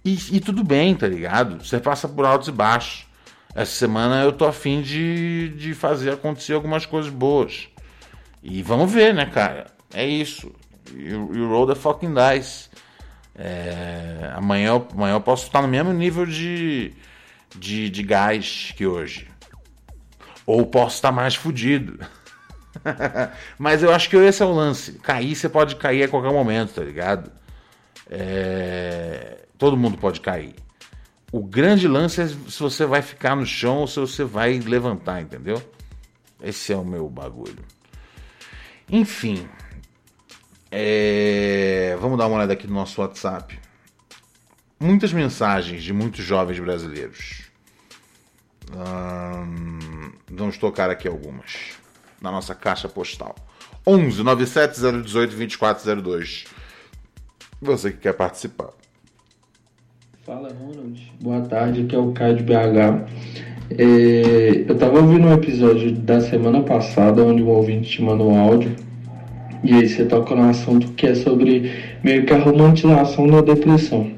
[0.04, 1.62] E, e, tudo bem, tá ligado?
[1.62, 3.06] Você passa por altos e baixos.
[3.54, 7.68] Essa semana eu tô afim de, de fazer acontecer algumas coisas boas.
[8.42, 9.66] E vamos ver, né, cara?
[9.92, 10.50] É isso.
[10.94, 12.70] You, you roll the fucking dice.
[13.34, 16.94] É, amanhã, amanhã eu posso estar no mesmo nível de,
[17.56, 19.28] de, de gás que hoje.
[20.46, 21.98] Ou posso estar mais fudido.
[23.58, 24.92] Mas eu acho que esse é o lance.
[24.92, 27.30] Cair, você pode cair a qualquer momento, tá ligado?
[28.08, 29.44] É...
[29.58, 30.54] Todo mundo pode cair.
[31.32, 35.20] O grande lance é se você vai ficar no chão ou se você vai levantar,
[35.20, 35.62] entendeu?
[36.42, 37.64] Esse é o meu bagulho.
[38.88, 39.48] Enfim.
[40.70, 41.96] É...
[42.00, 43.58] Vamos dar uma olhada aqui no nosso WhatsApp.
[44.78, 47.42] Muitas mensagens de muitos jovens brasileiros.
[48.72, 50.12] Hum...
[50.32, 51.79] Vamos tocar aqui algumas
[52.20, 53.34] na nossa caixa postal.
[53.86, 56.44] 11 97 018 2402.
[57.62, 58.70] Você que quer participar.
[60.24, 61.12] Fala, Ronald.
[61.20, 63.08] Boa tarde, aqui é o Caio de BH.
[63.70, 68.38] É, eu estava ouvindo um episódio da semana passada onde um ouvinte te mandou um
[68.38, 68.74] áudio
[69.62, 71.70] e aí você toca no assunto que é sobre
[72.02, 74.10] meio que a romantização da depressão.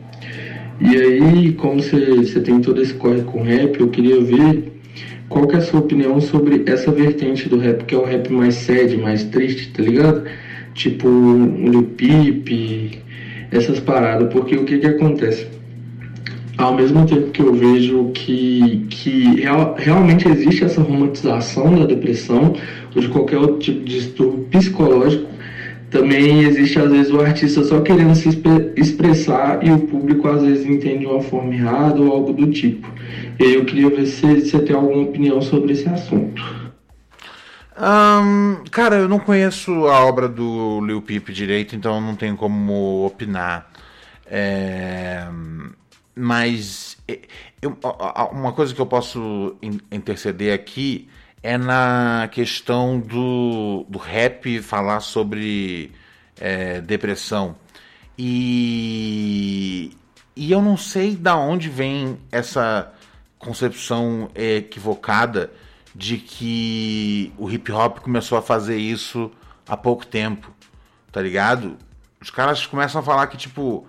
[0.80, 4.72] E aí, como você, você tem todo esse corre com rap, eu queria ver
[5.32, 8.30] qual que é a sua opinião sobre essa vertente do rap, que é o rap
[8.30, 10.24] mais sad, mais triste, tá ligado?
[10.74, 13.02] Tipo, o Lil Peep,
[13.50, 15.46] essas paradas, porque o que que acontece?
[16.58, 22.54] Ao mesmo tempo que eu vejo que, que real, realmente existe essa romantização da depressão
[22.94, 25.31] ou de qualquer outro tipo de distúrbio psicológico,
[25.92, 28.28] também existe às vezes o artista só querendo se
[28.76, 32.88] expressar e o público às vezes entende de uma forma errada ou algo do tipo.
[33.38, 36.42] E eu queria ver se você tem alguma opinião sobre esse assunto.
[37.78, 43.04] Um, cara, eu não conheço a obra do Lil Peep direito, então não tenho como
[43.04, 43.70] opinar.
[44.26, 45.26] É,
[46.14, 46.96] mas
[47.60, 47.76] eu,
[48.32, 49.56] uma coisa que eu posso
[49.90, 51.08] interceder aqui
[51.42, 55.92] é na questão do, do rap falar sobre
[56.40, 57.56] é, depressão.
[58.16, 59.90] E,
[60.36, 62.92] e eu não sei da onde vem essa
[63.38, 65.52] concepção equivocada
[65.94, 69.30] de que o hip hop começou a fazer isso
[69.68, 70.54] há pouco tempo,
[71.10, 71.76] tá ligado?
[72.20, 73.86] Os caras começam a falar que, tipo,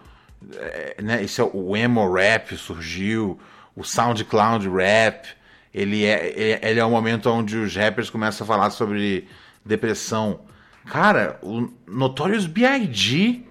[0.56, 3.40] é, né, esse é o emo rap surgiu,
[3.76, 5.28] o SoundCloud rap,
[5.74, 9.28] ele é, ele é o momento onde os rappers começam a falar sobre
[9.66, 10.42] depressão.
[10.86, 13.44] Cara, o Notorious B.I.G.,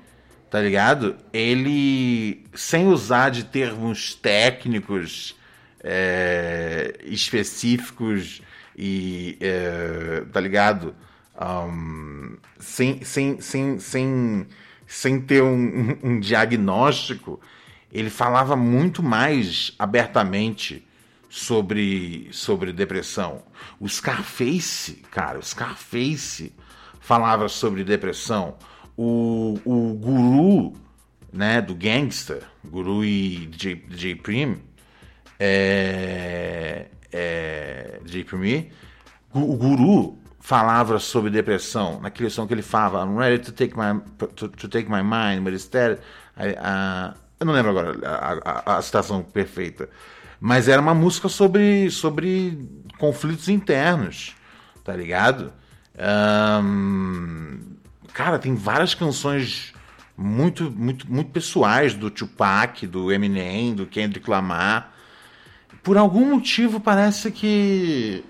[0.51, 1.17] tá ligado?
[1.33, 5.35] Ele, sem usar de termos técnicos,
[5.83, 8.43] é, específicos
[8.77, 10.95] e é, tá ligado?
[11.41, 14.47] Um, sem, sem, sem, sem,
[14.87, 17.41] sem ter um, um, diagnóstico,
[17.91, 20.87] ele falava muito mais abertamente
[21.33, 23.43] sobre, sobre depressão.
[23.81, 26.53] O Scarface, cara, o Scarface
[27.01, 28.55] falava sobre depressão.
[28.95, 30.75] O, o guru
[31.33, 34.63] né, do gangster, guru e DJ, DJ Prim,
[35.41, 38.25] é, é, J.
[38.25, 38.69] Premier,
[39.33, 43.99] o Guru falava sobre depressão, naquele som que ele falava, I'm ready to take my,
[44.37, 45.99] to, to take my mind, but instead,
[46.37, 49.89] I, uh, eu não lembro agora a, a, a, citação perfeita,
[50.45, 54.35] mas era uma música sobre, sobre conflitos internos,
[54.83, 55.53] tá ligado?
[56.61, 57.61] Um,
[58.13, 59.73] cara, tem várias canções
[60.19, 64.93] muito, muito, muito pessoais do Tupac, do Eminem, do Kendrick Lamar.
[65.81, 68.25] Por algum motivo parece que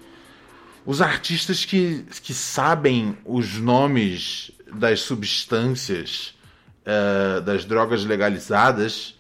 [0.84, 6.34] os artistas que, que sabem os nomes das substâncias,
[6.82, 9.18] uh, das drogas legalizadas,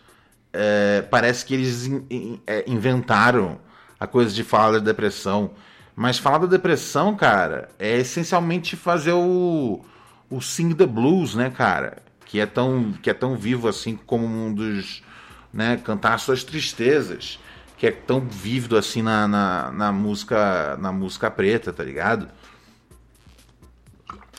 [0.54, 3.58] uh, parece que eles in, in, é, inventaram
[3.98, 5.52] a coisa de falar da depressão.
[5.94, 9.84] Mas falar da depressão, cara, é essencialmente fazer o,
[10.30, 12.02] o Sing the Blues, né, cara?
[12.24, 15.02] Que é tão, que é tão vivo assim como um dos.
[15.52, 17.38] Né, cantar suas tristezas
[17.82, 22.28] que é tão vívido assim na, na, na, música na música preta, tá ligado?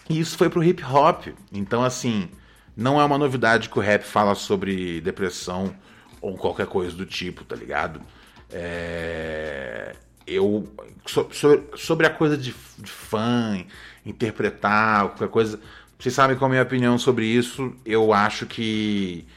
[0.09, 1.27] E isso foi pro hip hop.
[1.51, 2.29] Então, assim,
[2.73, 5.75] não é uma novidade que o rap fala sobre depressão
[6.23, 8.01] ou qualquer coisa do tipo, tá ligado?
[8.49, 9.93] É...
[10.25, 10.71] Eu.
[11.05, 13.61] Sobre, sobre a coisa de, fã,
[14.05, 15.59] interpretar, qualquer coisa.
[15.99, 17.75] Vocês sabem qual é a minha opinião sobre isso.
[17.85, 19.27] Eu acho que.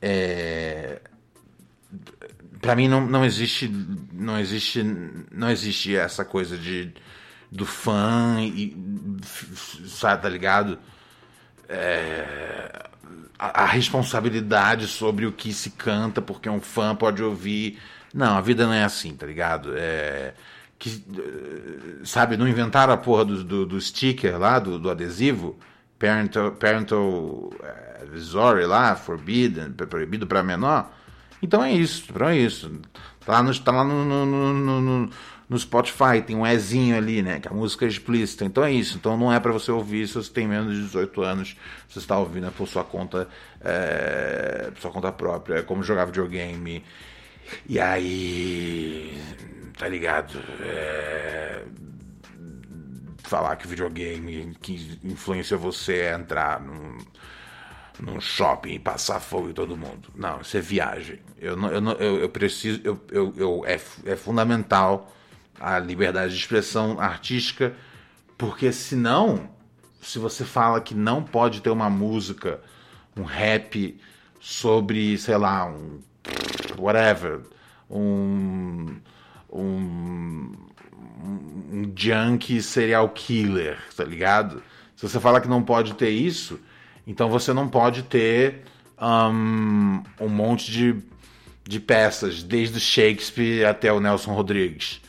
[0.00, 1.00] É
[2.64, 3.70] para mim não, não existe
[4.10, 4.82] não existe
[5.30, 6.94] não existe essa coisa de
[7.52, 8.74] do fã e
[9.86, 10.78] sabe, tá ligado
[11.68, 12.88] é,
[13.38, 17.78] a, a, responsabilidade sobre o que se canta porque um fã pode ouvir.
[18.12, 19.72] Não a vida não é assim tá ligado?
[19.76, 20.34] É,
[20.78, 21.04] que
[22.04, 25.58] sabe não inventaram a porra do, do, do sticker lá do, do adesivo?
[25.98, 27.50] Parental parental
[28.02, 30.90] advisory lá forbidden proibido para menor?
[31.42, 32.70] Então é isso, então é isso.
[33.24, 35.10] Tá lá no, tá lá no, no, no, no
[35.58, 37.40] Spotify, tem um Ezinho ali, né?
[37.40, 38.44] Que a música é explícita.
[38.44, 38.96] Então é isso.
[38.96, 41.56] Então não é para você ouvir se você tem menos de 18 anos.
[41.88, 43.28] Você está ouvindo é por sua conta,
[43.60, 45.56] é, por sua conta própria.
[45.56, 46.84] É como jogar videogame.
[47.68, 49.18] E aí.
[49.78, 50.38] Tá ligado?
[50.60, 51.62] É,
[53.24, 56.98] falar que videogame que influencia você a entrar num
[58.00, 60.08] num shopping e passar fogo em todo mundo.
[60.14, 61.20] Não, isso é viagem.
[61.38, 62.80] Eu, não, eu, não, eu, eu preciso.
[62.84, 65.12] Eu, eu, eu, é, é fundamental
[65.58, 67.74] a liberdade de expressão artística,
[68.36, 69.48] porque senão,
[70.00, 72.60] se você fala que não pode ter uma música,
[73.16, 73.98] um rap
[74.40, 76.00] sobre, sei lá, um.
[76.78, 77.40] whatever,
[77.90, 78.96] um.
[79.52, 80.52] um.
[81.22, 84.62] um junkie serial killer, tá ligado?
[84.96, 86.58] Se você fala que não pode ter isso
[87.06, 88.62] então você não pode ter
[89.00, 90.96] um, um monte de,
[91.66, 95.00] de peças, desde Shakespeare até o Nelson Rodrigues,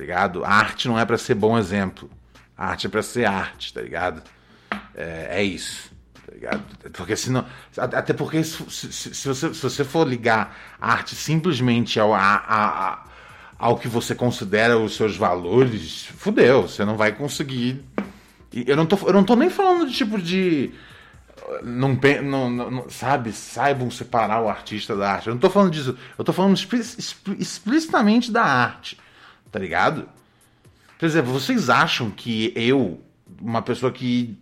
[0.00, 0.44] tá ligado?
[0.44, 2.10] A arte não é para ser bom exemplo.
[2.56, 4.22] A arte é para ser arte, tá ligado?
[4.94, 5.90] É, é, isso,
[6.26, 6.62] tá ligado?
[6.94, 7.44] Porque senão.
[7.76, 12.18] Até porque se, se, se, você, se você for ligar a arte simplesmente ao, a,
[12.18, 13.04] a,
[13.58, 17.84] ao que você considera os seus valores, fudeu, você não vai conseguir.
[18.52, 20.72] Eu não tô, eu não tô nem falando de tipo de
[21.62, 25.28] não, não, não, sabe, saibam separar o artista da arte.
[25.28, 26.56] Eu não tô falando disso, eu tô falando
[27.38, 28.98] explicitamente da arte,
[29.50, 30.08] tá ligado?
[30.98, 33.00] Por exemplo, vocês acham que eu,
[33.40, 34.38] uma pessoa que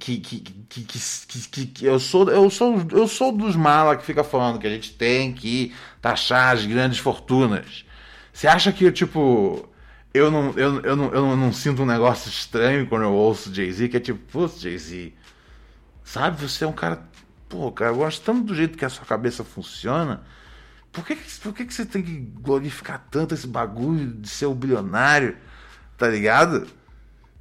[0.00, 4.24] que, que, que, que, que, eu sou eu sou eu sou dos mala que fica
[4.24, 7.84] falando que a gente tem que taxar as grandes fortunas.
[8.32, 9.68] Você acha que tipo
[10.12, 13.52] eu não, eu, eu, não, eu não, não sinto um negócio estranho quando eu ouço
[13.54, 15.12] Jay-Z, que é tipo, putz, Jay-Z,
[16.04, 16.40] Sabe?
[16.40, 17.02] Você é um cara.
[17.48, 20.22] Pô, cara, eu gosto tanto do jeito que a sua cabeça funciona.
[20.94, 24.54] Por que, por que, que você tem que glorificar tanto esse bagulho de ser o
[24.54, 25.36] bilionário?
[25.98, 26.68] Tá ligado?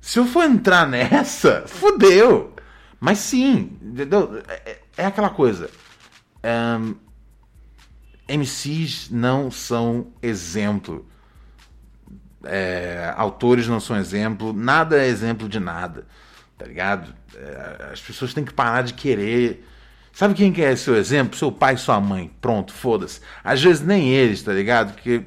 [0.01, 2.55] Se eu for entrar nessa, fudeu.
[2.99, 4.41] Mas sim, entendeu?
[4.47, 5.69] É, é aquela coisa.
[6.43, 6.95] Um,
[8.27, 11.07] MCs não são exemplo.
[12.43, 14.51] É, autores não são exemplo.
[14.51, 16.07] Nada é exemplo de nada.
[16.57, 17.13] Tá ligado?
[17.35, 19.63] É, as pessoas têm que parar de querer.
[20.13, 21.35] Sabe quem que é seu exemplo?
[21.35, 22.31] Seu pai sua mãe.
[22.39, 23.19] Pronto, foda-se.
[23.43, 24.93] Às vezes nem eles, tá ligado?
[24.93, 25.23] Porque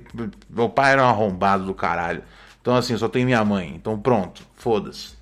[0.48, 2.22] meu pai era um arrombado do caralho.
[2.62, 3.74] Então, assim, só tem minha mãe.
[3.74, 5.16] Então, pronto, foda-se.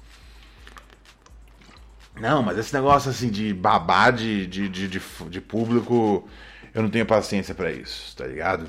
[2.20, 5.00] Não, mas esse negócio assim de babar de, de, de, de,
[5.30, 6.28] de público,
[6.72, 8.66] eu não tenho paciência para isso, tá ligado?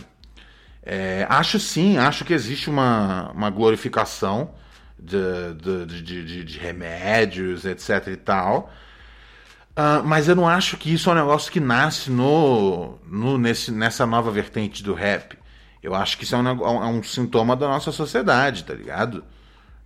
[0.81, 4.53] É, acho sim, acho que existe uma, uma glorificação
[4.97, 8.71] de, de, de, de remédios, etc e tal.
[9.77, 13.71] Uh, mas eu não acho que isso é um negócio que nasce no, no, nesse,
[13.71, 15.37] nessa nova vertente do rap.
[15.83, 19.23] Eu acho que isso é um, é um sintoma da nossa sociedade, tá ligado?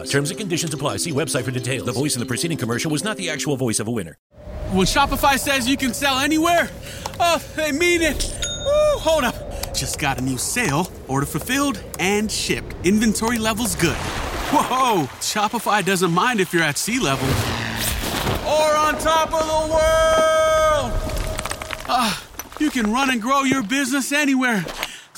[0.00, 0.96] Terms and conditions apply.
[0.98, 1.86] See website for details.
[1.86, 4.18] The voice in the preceding commercial was not the actual voice of a winner.
[4.70, 6.70] When Shopify says you can sell anywhere,
[7.20, 8.34] oh, they mean it.
[8.64, 9.74] Woo, hold up.
[9.74, 10.90] Just got a new sale.
[11.08, 12.74] Order fulfilled and shipped.
[12.84, 13.96] Inventory levels good.
[14.52, 17.28] Whoa, Shopify doesn't mind if you're at sea level
[18.46, 20.92] or on top of the world.
[21.88, 22.22] Ah,
[22.60, 24.64] you can run and grow your business anywhere.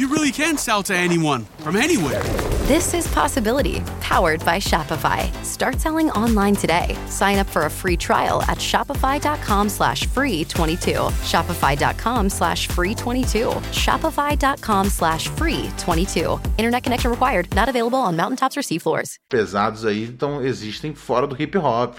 [0.00, 2.22] you really can sell to anyone from anywhere.
[2.66, 5.28] This is Possibility, powered by Shopify.
[5.44, 6.96] Start selling online today.
[7.06, 10.92] Sign up for a free trial at shopify.com slash free 22.
[11.26, 13.48] Shopify.com slash free 22.
[13.72, 16.40] Shopify.com slash free 22.
[16.56, 17.54] Internet connection required.
[17.54, 19.16] Not available on mountaintops or seafloors.
[19.28, 21.98] Pesados aí, então existem fora do hip hop.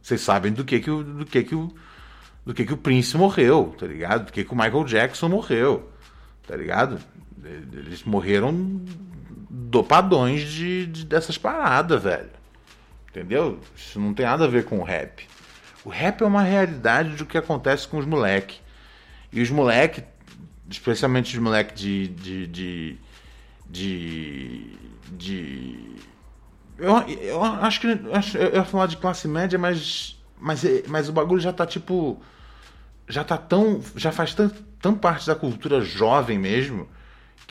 [0.00, 1.74] Vocês sabem do que que o, do que que o,
[2.46, 4.26] do que que o Prince morreu, tá ligado?
[4.26, 5.90] Do que que o Michael Jackson morreu,
[6.46, 7.00] tá ligado?
[7.44, 8.80] Eles morreram
[9.50, 12.30] dopadões de, de, dessas paradas, velho.
[13.10, 13.60] Entendeu?
[13.76, 15.26] Isso não tem nada a ver com o rap.
[15.84, 18.60] O rap é uma realidade do que acontece com os moleques.
[19.32, 20.04] E os moleques,
[20.70, 22.98] especialmente os moleques de, de, de,
[23.68, 24.78] de,
[25.12, 25.96] de
[26.78, 31.40] eu, eu acho que eu ia falar de classe média, mas, mas, mas o bagulho
[31.40, 32.20] já tá tipo.
[33.06, 33.80] Já tá tão.
[33.94, 36.88] Já faz tão, tão parte da cultura jovem mesmo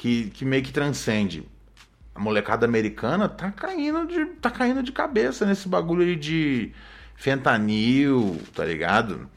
[0.03, 1.47] que, que meio que transcende.
[2.13, 6.73] A molecada americana tá caindo de, tá caindo de cabeça nesse bagulho aí de
[7.15, 9.29] fentanil, tá ligado?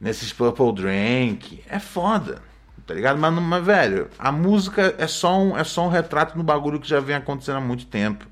[0.00, 1.62] Nesses purple drink.
[1.68, 2.42] É foda,
[2.84, 3.16] tá ligado?
[3.16, 6.88] Mas, mas, velho, a música é só, um, é só um retrato no bagulho que
[6.88, 8.26] já vem acontecendo há muito tempo,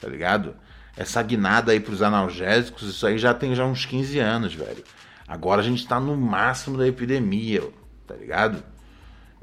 [0.00, 0.56] tá ligado?
[0.96, 4.82] Essa guinada aí pros analgésicos, isso aí já tem já uns 15 anos, velho.
[5.28, 7.62] Agora a gente tá no máximo da epidemia,
[8.04, 8.73] tá ligado?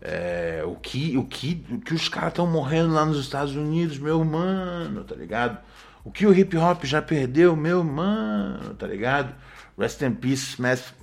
[0.01, 3.99] É, o, que, o, que, o que os caras estão morrendo lá nos Estados Unidos,
[3.99, 5.59] meu mano, tá ligado?
[6.03, 9.35] O que o hip hop já perdeu, meu mano, tá ligado?
[9.77, 10.93] Rest in Peace, Math,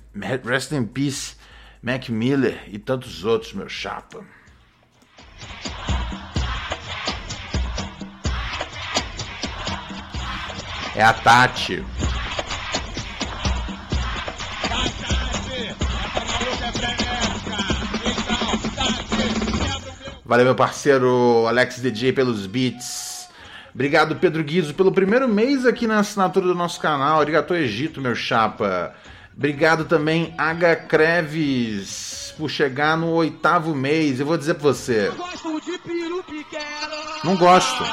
[0.45, 1.35] Rest in Peace,
[1.81, 4.25] Mac Miller e tantos outros, meu chapa.
[10.95, 11.85] É a Tati.
[20.29, 23.27] Valeu, meu parceiro Alex DJ, pelos beats.
[23.73, 27.19] Obrigado, Pedro Guizo, pelo primeiro mês aqui na assinatura do nosso canal.
[27.19, 28.93] Arigato Egito, meu chapa.
[29.35, 30.75] Obrigado também, H.
[30.87, 34.19] Creves, por chegar no oitavo mês.
[34.19, 35.11] Eu vou dizer pra você.
[37.23, 37.83] Não gosto.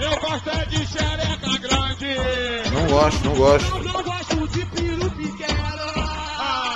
[0.00, 2.70] Eu gosto é de xereca grande.
[2.72, 3.76] Não gosto, não gosto.
[3.76, 5.60] Eu não gosto de peru pequeno.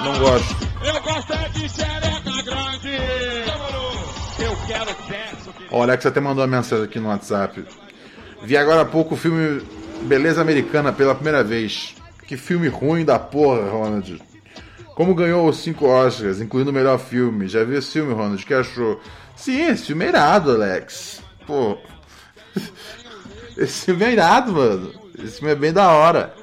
[0.05, 0.57] Não gosto.
[0.85, 3.53] Eu gosto é de xereca grande.
[4.39, 5.55] Eu quero sexo.
[5.70, 7.64] Ó, O Alex até mandou uma mensagem aqui no WhatsApp.
[8.43, 9.62] Vi agora há pouco o filme
[10.03, 11.95] Beleza Americana pela primeira vez.
[12.26, 14.20] Que filme ruim da porra, Ronald.
[14.95, 17.49] Como ganhou os cinco Oscars, incluindo o melhor filme.
[17.49, 18.43] Já viu esse filme, Ronald?
[18.43, 19.01] O que achou?
[19.37, 21.20] Sim, esse filme é irado, Alex.
[21.47, 21.76] Pô.
[23.57, 24.93] Esse filme é irado, mano.
[25.18, 26.35] Esse filme é bem da hora.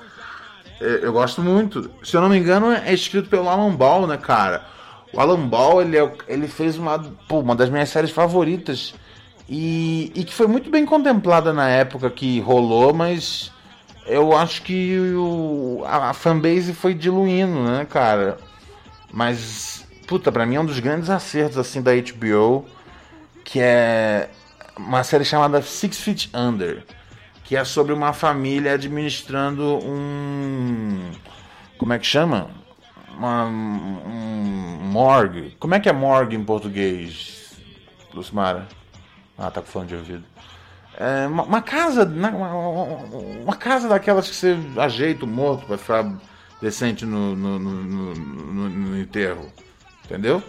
[0.79, 1.89] É, Eu gosto muito.
[2.03, 4.65] Se eu não me engano, é escrito pelo Alan Ball, né, cara?
[5.13, 8.93] O Alan Ball, ele, é, ele fez uma, pô, uma das minhas séries favoritas.
[9.49, 13.51] E, e que foi muito bem contemplada na época que rolou, mas
[14.05, 18.37] eu acho que o, a, a fanbase foi diluindo, né, cara?
[19.11, 22.65] Mas, puta, pra mim é um dos grandes acertos, assim, da HBO,
[23.43, 24.29] que é
[24.77, 26.85] uma série chamada Six Feet Under,
[27.43, 31.11] que é sobre uma família administrando um...
[31.77, 32.49] como é que chama?
[33.17, 35.55] Uma, um morgue.
[35.59, 37.53] Como é que é morgue em português,
[38.13, 38.67] Lucimara?
[39.37, 40.23] Ah, tá com fone de ouvido.
[40.97, 45.77] É uma, uma casa, né, uma, uma- casa daquelas que você ajeita o morto pra
[45.77, 46.11] ficar
[46.61, 49.51] decente no, no, no, no- no- no enterro.
[50.05, 50.43] Entendeu?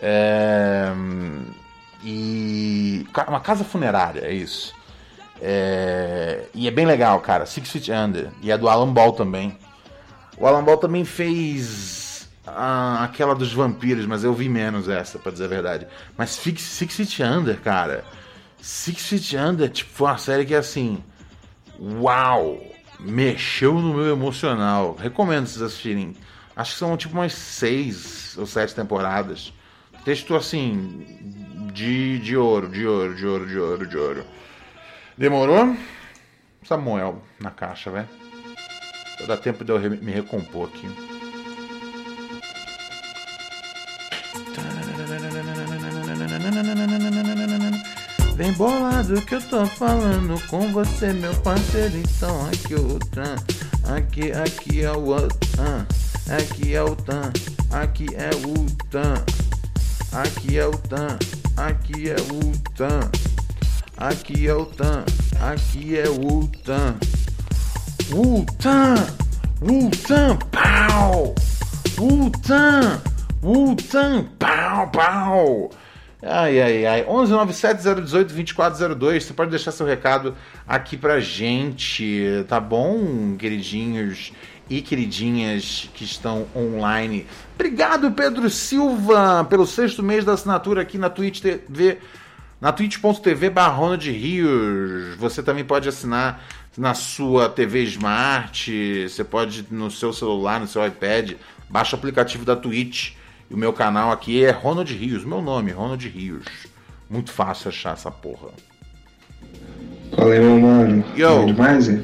[0.00, 0.90] É,
[2.02, 3.06] E.
[3.28, 4.74] Uma casa funerária, é isso.
[5.40, 7.44] É, e é bem legal, cara.
[7.46, 8.30] Six Feet Under.
[8.42, 9.56] E é do Alan Ball também.
[10.36, 15.32] O Alan Ball também fez ah, aquela dos vampiros, mas eu vi menos essa, pra
[15.32, 15.86] dizer a verdade.
[16.16, 18.04] Mas Six, Six Feet Under, cara.
[18.60, 21.02] Six Feet Under, tipo, foi uma série que assim.
[21.78, 22.60] Uau!
[23.00, 24.94] Mexeu no meu emocional.
[24.94, 26.14] Recomendo vocês assistirem.
[26.56, 29.52] Acho que são tipo umas seis ou sete temporadas.
[30.04, 31.06] Texto assim.
[31.72, 34.24] De, de ouro, de ouro, de ouro, de ouro, de ouro.
[35.18, 35.76] Demorou?
[36.62, 38.23] Samuel na caixa, velho.
[39.26, 40.88] Dá tempo de eu me recompor aqui.
[48.36, 51.96] Vem bolado que eu tô falando com você, meu parceiro.
[51.96, 53.36] Então aqui o tan,
[53.94, 55.86] aqui, aqui é o tan,
[56.28, 57.32] aqui é o tan,
[57.70, 59.24] aqui é o tan,
[60.12, 61.18] aqui é o tan,
[61.56, 63.10] aqui é o tan,
[63.96, 65.04] aqui é o tan,
[65.40, 67.23] aqui é o tan.
[68.12, 68.94] Wu-Tan!
[69.62, 70.36] Wu-Tan!
[70.50, 71.34] Pau!
[71.98, 73.00] Wu-Tan!
[73.42, 74.28] Wu-Tan!
[74.38, 74.90] Pau!
[74.90, 75.70] Pau!
[76.22, 77.04] Ai, ai, ai.
[77.06, 79.20] 11970182402.
[79.20, 80.34] Você pode deixar seu recado
[80.66, 84.32] aqui pra gente, tá bom, queridinhos
[84.68, 87.26] e queridinhas que estão online.
[87.54, 91.98] Obrigado, Pedro Silva, pelo sexto mês da assinatura aqui na Twitch TV,
[92.60, 95.16] na twitch.tv barrona de Rios.
[95.16, 96.42] Você também pode assinar
[96.76, 101.32] na sua TV Smart, você pode no seu celular, no seu iPad,
[101.68, 103.12] baixa o aplicativo da Twitch.
[103.50, 106.44] E o meu canal aqui é Ronald Rios, meu nome, Ronald Rios.
[107.08, 108.48] Muito fácil achar essa porra.
[110.16, 111.04] É, meu mano?
[111.16, 111.46] Yo.
[111.46, 112.00] demais, é?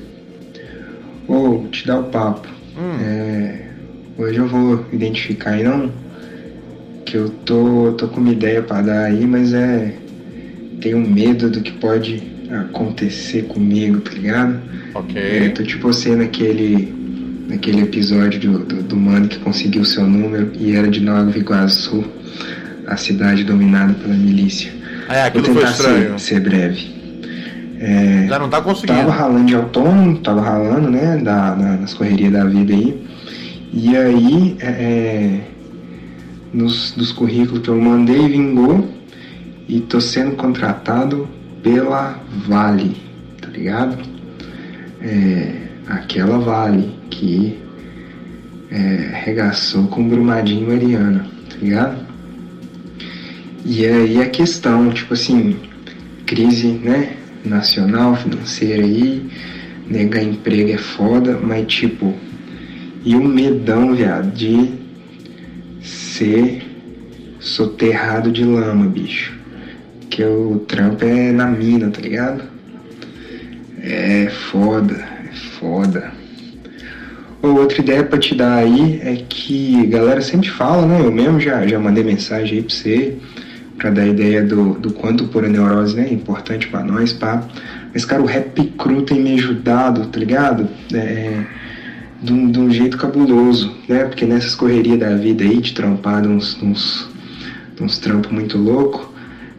[1.26, 2.46] Ô, te dar o papo.
[2.76, 2.98] Hum.
[3.02, 3.70] É,
[4.18, 5.90] hoje eu vou identificar aí não,
[7.06, 9.96] que eu tô, tô com uma ideia para dar aí, mas é.
[10.80, 14.58] Tenho medo do que pode acontecer comigo, tá ligado?
[14.94, 15.20] Ok.
[15.20, 16.98] É, tô tipo sendo aquele
[17.48, 22.04] naquele episódio do, do, do, mano que conseguiu seu número e era de Nova Iguaçu,
[22.86, 24.72] a cidade dominada pela milícia.
[25.08, 26.18] É, aquilo foi estranho.
[26.18, 26.88] ser, ser breve.
[27.80, 28.98] É, Já não tá conseguindo.
[29.00, 33.02] Tava ralando de autônomo, tava ralando, né, da, na- nas correrias da vida aí.
[33.72, 35.40] E aí, é, é,
[36.52, 38.88] nos, dos currículos que eu mandei, vingou
[39.68, 41.28] e tô sendo contratado
[41.62, 42.96] pela Vale,
[43.40, 43.98] tá ligado?
[45.00, 47.58] É, aquela Vale que
[48.70, 52.06] é, regaçou com Brumadinho Mariana, tá ligado?
[53.64, 55.56] E aí a questão, tipo assim,
[56.26, 59.28] crise, né, nacional, financeira aí,
[59.86, 62.14] negar emprego é foda, mas tipo,
[63.04, 64.70] e o medão, viado, de
[65.82, 66.62] ser
[67.38, 69.39] soterrado de lama, bicho.
[70.10, 72.42] Que o trampo é na mina, tá ligado?
[73.82, 76.12] É foda, é foda.
[77.42, 81.00] Ô, Outra ideia pra te dar aí é que a galera sempre fala, né?
[81.00, 83.16] Eu mesmo já, já mandei mensagem aí pra você,
[83.78, 87.42] pra dar ideia do, do quanto pura neurose né, é importante pra nós, pá.
[87.94, 90.68] Mas, cara, o Rap Cru tem me ajudado, tá ligado?
[90.92, 91.44] É,
[92.22, 94.04] de, um, de um jeito cabuloso, né?
[94.04, 97.08] Porque nessas correrias da vida aí, de trampar uns, uns,
[97.80, 99.09] uns trampos muito louco,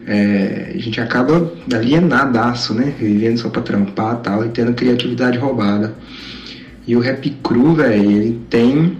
[0.06, 2.92] é, a gente acaba alienadaço, né?
[2.98, 5.94] Vivendo só pra trampar tal, e tendo criatividade roubada.
[6.86, 8.96] E o Rap Cru, velho, ele tem,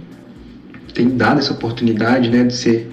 [0.93, 2.87] tem dado essa oportunidade, né, de você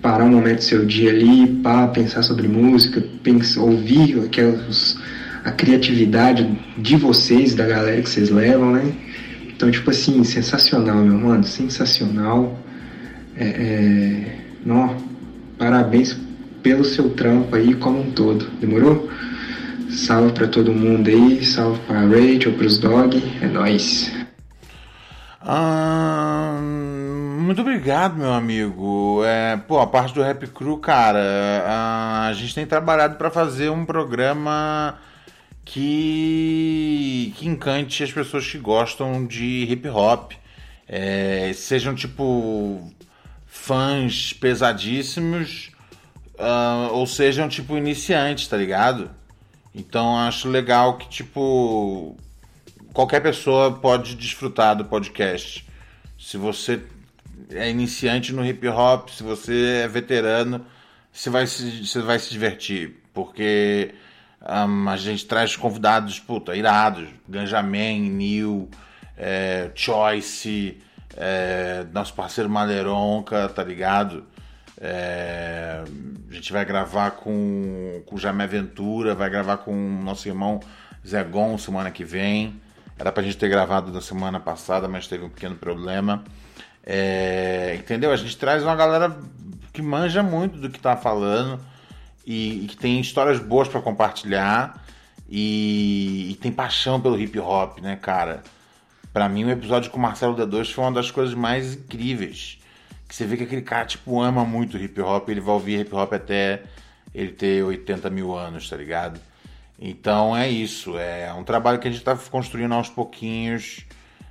[0.00, 4.98] parar um momento do seu dia ali, pá, pensar sobre música, pensar, ouvir aquelas,
[5.44, 8.90] a criatividade de vocês, da galera que vocês levam, né?
[9.54, 12.58] Então, tipo assim, sensacional, meu mano, sensacional.
[13.36, 14.96] É, é, nó,
[15.58, 16.16] parabéns
[16.62, 19.10] pelo seu trampo aí como um todo, demorou?
[19.90, 24.10] Salve pra todo mundo aí, salve pra Rachel, pros dog, é nóis.
[25.40, 26.56] Ah,
[27.40, 29.22] muito obrigado, meu amigo.
[29.24, 33.68] É, pô, a parte do Rap Crew, cara, a, a gente tem trabalhado para fazer
[33.68, 34.98] um programa
[35.64, 40.32] que, que encante as pessoas que gostam de hip hop.
[40.88, 42.92] É, sejam tipo
[43.46, 45.71] fãs pesadíssimos
[46.42, 49.10] ah, ou sejam tipo iniciantes, tá ligado?
[49.74, 52.16] Então acho legal que tipo
[52.92, 55.64] qualquer pessoa pode desfrutar do podcast.
[56.18, 56.82] Se você
[57.50, 60.66] é iniciante no hip hop, se você é veterano,
[61.12, 63.94] você vai se, você vai se divertir, porque
[64.42, 68.68] hum, a gente traz convidados, puta, irados, Ganjamin, Neil,
[69.16, 70.78] é, Choice,
[71.16, 74.26] é, nosso parceiro Maleronca, tá ligado?
[74.84, 75.84] É,
[76.28, 80.58] a gente vai gravar com, com o Jamé Ventura, vai gravar com o nosso irmão
[81.06, 82.60] Zé Gon semana que vem.
[82.98, 86.24] Era pra gente ter gravado na semana passada, mas teve um pequeno problema.
[86.84, 88.10] É, entendeu?
[88.10, 89.16] A gente traz uma galera
[89.72, 91.60] que manja muito do que tá falando
[92.26, 94.82] e, e que tem histórias boas para compartilhar
[95.28, 98.42] e, e, tem paixão pelo hip hop, né, cara?
[99.12, 102.58] Para mim, o episódio com o Marcelo D2 foi uma das coisas mais incríveis.
[103.12, 105.94] Que você vê que aquele cara, tipo, ama muito hip hop, ele vai ouvir hip
[105.94, 106.62] hop até
[107.14, 109.20] ele ter 80 mil anos, tá ligado?
[109.78, 113.84] Então é isso, é um trabalho que a gente está construindo aos pouquinhos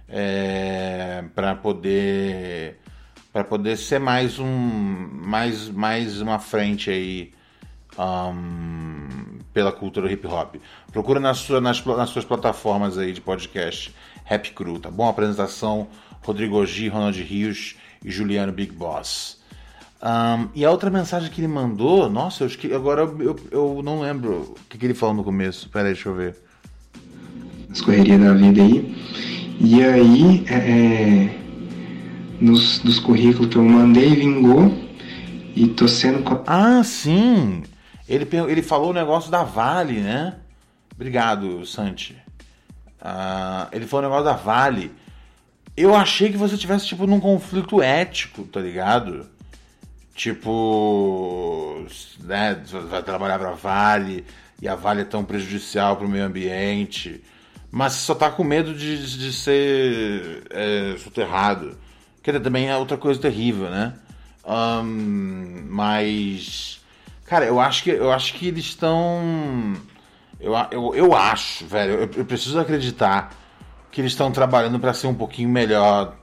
[0.09, 2.79] é, para poder
[3.31, 7.31] para poder ser mais um mais mais uma frente aí
[7.99, 10.55] um, pela cultura hip hop.
[10.91, 13.93] Procura nas, sua, nas, nas suas plataformas aí de podcast
[14.25, 15.07] Rap Crew, tá bom?
[15.07, 15.87] Apresentação
[16.23, 17.75] Rodrigo G, Ronald Rios
[18.05, 19.39] Juliano Big Boss.
[20.01, 24.01] Um, e a outra mensagem que ele mandou, nossa, eu, agora eu, eu, eu não
[24.01, 25.69] lembro o que, que, ele falou no começo.
[25.69, 26.35] Pera aí, deixa eu ver.
[27.69, 28.95] As correrias da vida aí.
[29.59, 31.41] E aí, é, é
[32.41, 34.73] nos, dos currículos que eu mandei, vingou.
[35.55, 36.41] E tô sendo.
[36.47, 37.63] Ah, sim!
[38.09, 40.35] Ele, ele falou o negócio da Vale, né?
[40.95, 42.15] Obrigado, Santi.
[43.01, 44.91] Uh, ele falou o negócio da Vale.
[45.81, 49.27] Eu achei que você tivesse, tipo, num conflito ético, tá ligado?
[50.13, 51.83] Tipo,
[52.19, 54.23] né, vai trabalhar para a Vale
[54.61, 57.23] e a Vale é tão prejudicial para o meio ambiente,
[57.71, 61.75] mas só tá com medo de, de ser é, soterrado.
[62.21, 63.95] Que também é outra coisa terrível, né?
[64.45, 66.79] Um, mas,
[67.25, 69.75] cara, eu acho que eu acho que eles estão,
[70.39, 73.40] eu, eu, eu acho, velho, eu, eu preciso acreditar
[73.91, 76.15] que eles estão trabalhando para ser um pouquinho melhor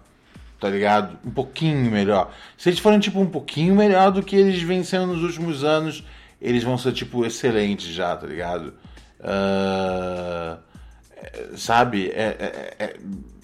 [0.59, 1.19] tá ligado?
[1.25, 2.33] Um pouquinho melhor.
[2.57, 6.05] Se eles forem, tipo, um pouquinho melhor do que eles vêm sendo nos últimos anos,
[6.41, 8.75] eles vão ser, tipo, excelentes já, tá ligado?
[9.21, 10.59] Uh,
[11.57, 12.11] sabe?
[12.11, 12.97] É, é, é,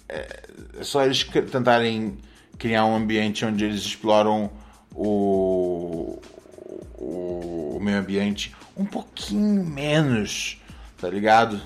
[0.08, 2.18] é, só eles tentarem
[2.58, 4.50] criar um ambiente onde eles exploram
[4.92, 6.20] o,
[6.98, 10.60] o meio ambiente um pouquinho menos,
[11.00, 11.60] tá ligado?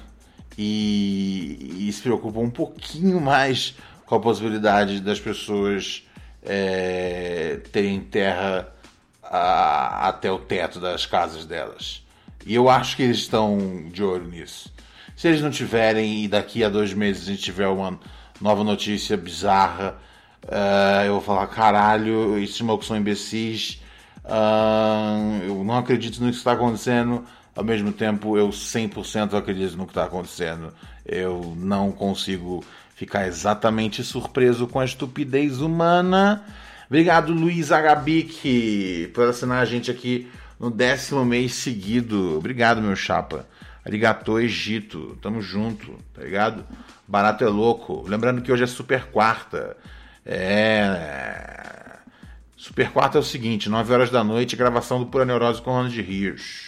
[0.60, 6.02] E, e se preocupam um pouquinho mais com a possibilidade das pessoas
[6.42, 8.68] é, terem terra
[9.22, 12.02] a, até o teto das casas delas.
[12.44, 14.72] E eu acho que eles estão de olho nisso.
[15.14, 17.98] Se eles não tiverem e daqui a dois meses a gente tiver uma
[18.40, 19.98] nova notícia bizarra,
[20.44, 23.82] uh, eu vou falar: caralho, esses malucos são imbecis.
[24.24, 27.24] Uh, eu não acredito no que está acontecendo.
[27.58, 30.72] Ao mesmo tempo, eu 100% acredito no que está acontecendo.
[31.04, 36.44] Eu não consigo ficar exatamente surpreso com a estupidez humana.
[36.86, 40.30] Obrigado, Luiz Agabic, por assinar a gente aqui
[40.60, 42.38] no décimo mês seguido.
[42.38, 43.44] Obrigado, meu chapa.
[43.84, 46.64] Arigatô Egito, tamo junto, tá ligado?
[47.08, 48.04] Barato é louco.
[48.06, 49.76] Lembrando que hoje é super quarta.
[50.24, 51.96] É.
[52.56, 56.00] Super quarta é o seguinte: 9 horas da noite, gravação do Pura Neurose com Ronald
[56.00, 56.67] Rios.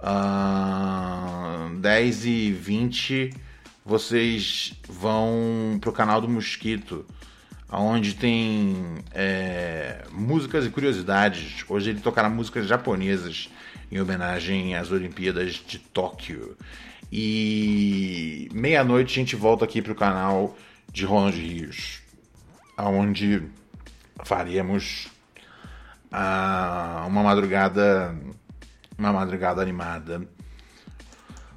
[0.00, 3.30] Uh, 10 e 20
[3.84, 7.06] vocês vão pro canal do Mosquito,
[7.72, 8.76] onde tem
[9.12, 11.64] é, músicas e curiosidades.
[11.68, 13.48] Hoje ele tocará músicas japonesas
[13.90, 16.54] em homenagem às Olimpíadas de Tóquio.
[17.10, 20.54] E meia-noite a gente volta aqui pro canal
[20.92, 22.02] de Ronald Rios,
[22.76, 23.42] onde
[24.22, 25.08] faremos
[26.12, 28.14] ah, uma madrugada
[28.98, 30.20] uma madrugada animada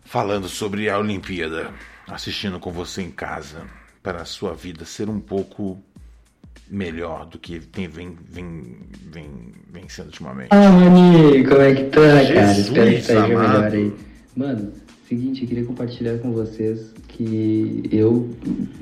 [0.04, 1.72] falando sobre a Olimpíada
[2.08, 3.64] assistindo com você em casa
[4.04, 5.82] para a sua vida ser um pouco
[6.70, 8.78] melhor do que tem, vem, vem,
[9.12, 9.28] vem,
[9.72, 10.50] vem sendo ultimamente.
[10.52, 12.52] Ah, Mani, como é que tá, cara?
[12.52, 13.94] Espero que esteja melhor aí.
[14.36, 14.72] Mano,
[15.08, 18.30] seguinte, eu queria compartilhar com vocês que eu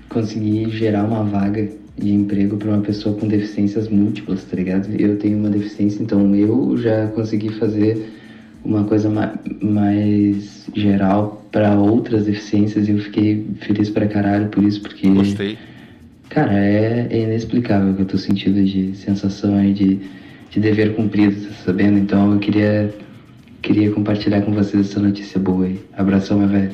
[0.10, 4.89] consegui gerar uma vaga de emprego para uma pessoa com deficiências múltiplas, tá ligado?
[4.93, 8.18] Eu tenho uma deficiência, então eu já consegui fazer
[8.64, 9.10] uma coisa
[9.62, 15.10] mais geral para outras deficiências e eu fiquei feliz pra caralho por isso, porque.
[15.10, 15.57] Gostei.
[16.30, 19.99] Cara, é, é inexplicável o que eu tô sentindo de sensação aí de,
[20.51, 21.97] de dever cumprido, tá sabendo?
[21.97, 22.93] Então eu queria,
[23.64, 25.82] queria compartilhar com vocês essa notícia boa aí.
[25.97, 26.72] Abração, meu velho.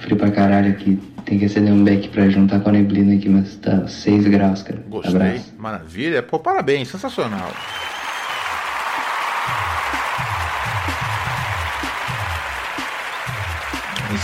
[0.00, 0.98] Frio pra caralho aqui.
[1.24, 4.62] Tem que acender um beck pra juntar com a neblina aqui, mas tá 6 graus,
[4.62, 4.82] cara.
[4.88, 5.14] Gostei.
[5.14, 5.54] Abraço.
[5.56, 6.22] Maravilha.
[6.22, 6.88] Pô, parabéns.
[6.88, 7.52] Sensacional.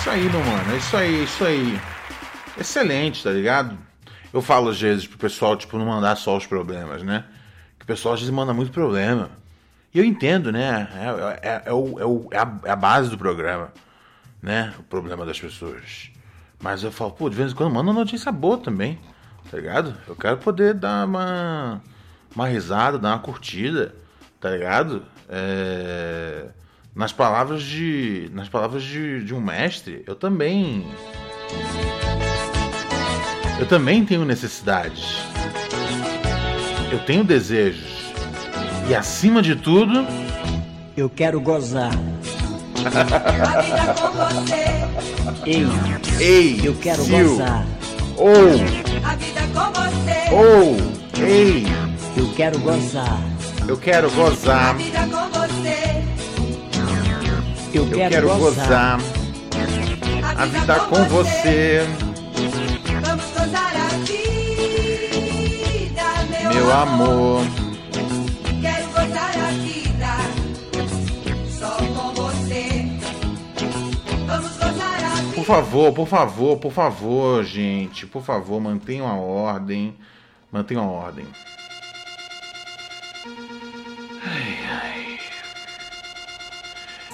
[0.03, 0.72] Isso aí, meu mano.
[0.72, 1.80] É isso aí, é isso aí.
[2.59, 3.78] Excelente, tá ligado?
[4.32, 7.24] Eu falo às vezes pro pessoal, tipo, não mandar só os problemas, né?
[7.78, 9.30] Que o pessoal às vezes manda muito problema.
[9.94, 10.88] E eu entendo, né?
[10.92, 13.72] É, é, é, o, é, o, é, a, é a base do programa,
[14.42, 14.74] né?
[14.76, 16.11] O problema das pessoas.
[16.61, 18.98] Mas eu falo, pô, de vez em quando manda uma notícia boa também,
[19.53, 19.94] tá ligado?
[20.09, 21.80] Eu quero poder dar uma,
[22.34, 23.94] uma risada, dar uma curtida,
[24.40, 25.05] tá ligado?
[25.28, 26.48] É,
[26.95, 28.30] nas palavras de.
[28.32, 30.86] Nas palavras de, de um mestre, eu também.
[33.59, 35.18] Eu também tenho necessidades.
[36.90, 38.12] Eu tenho desejos.
[38.88, 40.07] E acima de tudo,
[40.97, 41.93] eu quero gozar.
[45.47, 45.66] Ei,
[46.20, 47.28] ei, eu quero Sil.
[47.28, 47.64] gozar.
[48.16, 48.28] Ou,
[50.32, 50.76] ou,
[51.24, 51.64] ei,
[52.16, 53.20] eu quero gozar.
[53.68, 54.76] Eu quero gozar.
[57.75, 58.99] Eu Eu quero, gozar.
[58.99, 59.01] gozar
[60.39, 61.81] a vida com você,
[66.53, 67.43] meu amor.
[68.61, 70.16] Quero gozar a vida
[71.59, 72.87] só com você.
[74.27, 75.35] Vamos gozar a vida.
[75.35, 79.95] Por favor, por favor, por favor, gente, por favor, mantenham a ordem,
[80.51, 81.27] mantenham a ordem.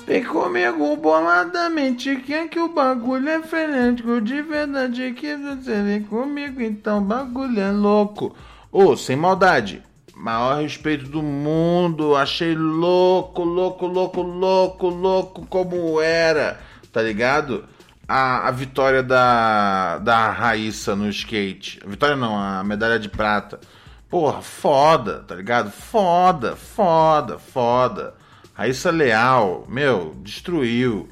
[0.08, 6.02] Vem comigo boladamente, que é que o bagulho é frenético, de verdade que você vem
[6.02, 8.34] comigo, então bagulho é louco.
[8.72, 9.82] Ô, sem maldade,
[10.16, 16.58] maior respeito do mundo, achei louco, louco, louco, louco, louco como era,
[16.90, 17.66] tá ligado?
[18.08, 21.80] A, a vitória da, da Raíssa no skate.
[21.86, 23.60] Vitória não, a medalha de prata.
[24.08, 25.70] Porra, foda, tá ligado?
[25.70, 28.14] Foda, foda, foda.
[28.58, 31.08] Raíssa Leal, meu, destruiu.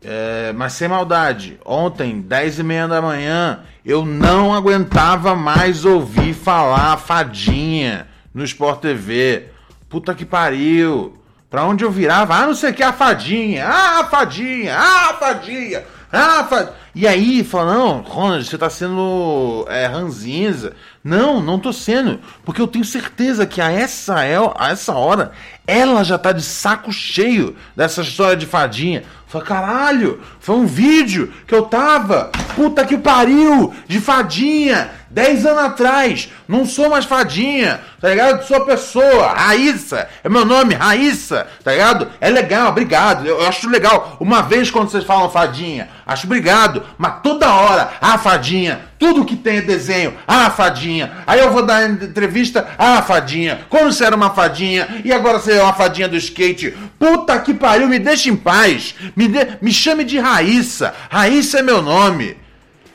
[0.00, 6.32] É, mas sem maldade, ontem, 10 e meia da manhã, eu não aguentava mais ouvir
[6.32, 9.48] falar fadinha no Sport TV.
[9.88, 11.18] Puta que pariu.
[11.50, 15.10] Pra onde eu virava, ah, não sei o que, a fadinha, ah, a fadinha, ah,
[15.10, 16.74] a fadinha, ah, a fadinha.
[16.94, 20.74] E aí, fala, não, Ronald, você tá sendo é, ranzinza.
[21.02, 25.32] Não, não tô sendo, porque eu tenho certeza que a essa, el- a essa hora
[25.66, 29.02] ela já tá de saco cheio dessa história de fadinha.
[29.26, 35.64] Fala, caralho, foi um vídeo que eu tava, puta que pariu, de fadinha, 10 anos
[35.64, 36.30] atrás.
[36.48, 38.46] Não sou mais fadinha, tá ligado?
[38.46, 42.08] Sou pessoa, Raíssa, é meu nome, Raíssa, tá ligado?
[42.20, 44.16] É legal, obrigado, eu, eu acho legal.
[44.20, 49.36] Uma vez quando vocês falam fadinha, acho obrigado, mas toda hora, ah, fadinha, tudo que
[49.36, 51.10] tem é desenho, ah, fadinha.
[51.26, 53.60] Aí eu vou dar entrevista, ah, fadinha.
[53.68, 56.76] Quando você era uma fadinha e agora você é uma fadinha do skate.
[56.98, 58.94] Puta que pariu, me deixa em paz.
[59.16, 60.94] Me, de- me chame de Raíssa.
[61.10, 62.36] Raíssa é meu nome.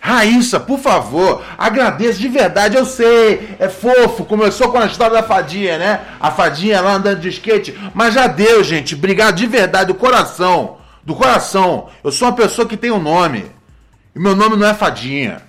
[0.06, 5.24] Raíssa, por favor, agradeço de verdade, eu sei, é fofo, começou com a história da
[5.24, 6.06] fadinha, né?
[6.20, 10.78] A fadinha lá andando de skate, mas já deu, gente, obrigado de verdade, do coração,
[11.04, 11.90] do coração.
[12.04, 13.52] Eu sou uma pessoa que tem um nome,
[14.16, 15.42] e meu nome não é fadinha.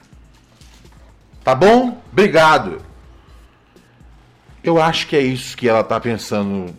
[1.44, 2.00] Tá bom?
[2.10, 2.80] Obrigado.
[4.64, 6.74] Eu acho que é isso que ela tá pensando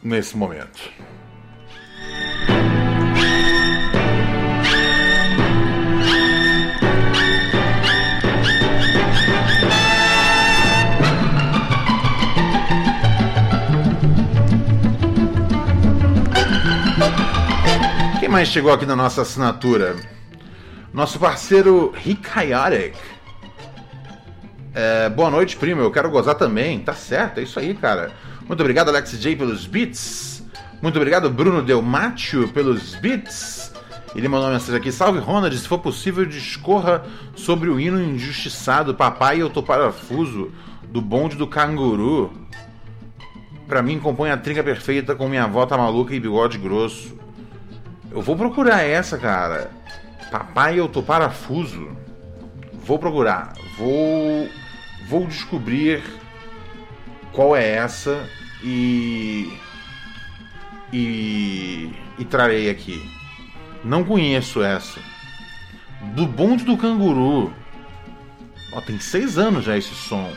[0.00, 0.88] nesse momento.
[18.32, 19.94] Mais chegou aqui na nossa assinatura?
[20.90, 22.96] Nosso parceiro Hikayotic.
[24.74, 25.82] É, boa noite, primo.
[25.82, 26.80] Eu quero gozar também.
[26.80, 28.10] Tá certo, é isso aí, cara.
[28.48, 30.42] Muito obrigado, Alex J, pelos beats.
[30.80, 33.70] Muito obrigado, Bruno Delmatio, pelos beats.
[34.16, 34.90] Ele mandou uma mensagem aqui.
[34.90, 35.54] Salve, Ronald.
[35.54, 37.04] Se for possível, discorra
[37.36, 40.50] sobre o hino injustiçado Papai Eu Tô Parafuso,
[40.84, 42.32] do bonde do canguru.
[43.68, 47.20] Pra mim, compõe a trinca perfeita com minha avó tá maluca e bigode grosso.
[48.12, 49.70] Eu vou procurar essa, cara.
[50.30, 51.96] Papai Eu Tô Parafuso.
[52.84, 53.54] Vou procurar.
[53.78, 54.50] Vou.
[55.08, 56.02] Vou descobrir
[57.32, 58.28] qual é essa
[58.62, 59.50] e.
[60.92, 61.90] E.
[62.18, 63.02] E trarei aqui.
[63.82, 65.00] Não conheço essa.
[66.14, 67.50] Do bonde do canguru.
[68.72, 70.30] Ó, tem seis anos já esse som.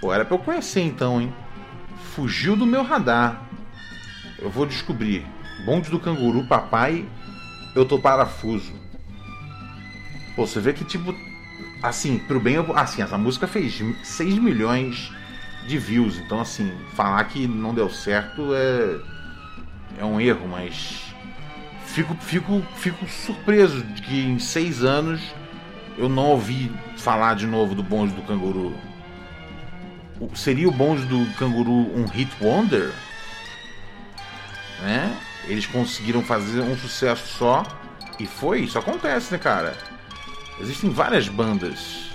[0.00, 1.32] Pô, era pra eu conhecer então, hein?
[2.14, 3.42] Fugiu do meu radar.
[4.38, 5.35] Eu vou descobrir.
[5.66, 7.04] Bonde do canguru, papai,
[7.74, 8.72] eu tô parafuso.
[10.36, 11.14] Pô, você vê que tipo.
[11.82, 12.56] Assim, pro bem.
[12.74, 15.12] Assim, essa música fez 6 milhões
[15.66, 16.18] de views.
[16.18, 19.00] Então, assim, falar que não deu certo é.
[19.98, 21.12] É um erro, mas.
[21.84, 25.20] Fico, fico, fico surpreso de que em seis anos
[25.98, 28.74] eu não ouvi falar de novo do bonde do canguru.
[30.34, 32.92] Seria o bonde do canguru um hit wonder?
[34.80, 35.16] né?
[35.46, 37.62] Eles conseguiram fazer um sucesso só
[38.18, 39.76] e foi, isso acontece, né, cara?
[40.60, 42.10] Existem várias bandas,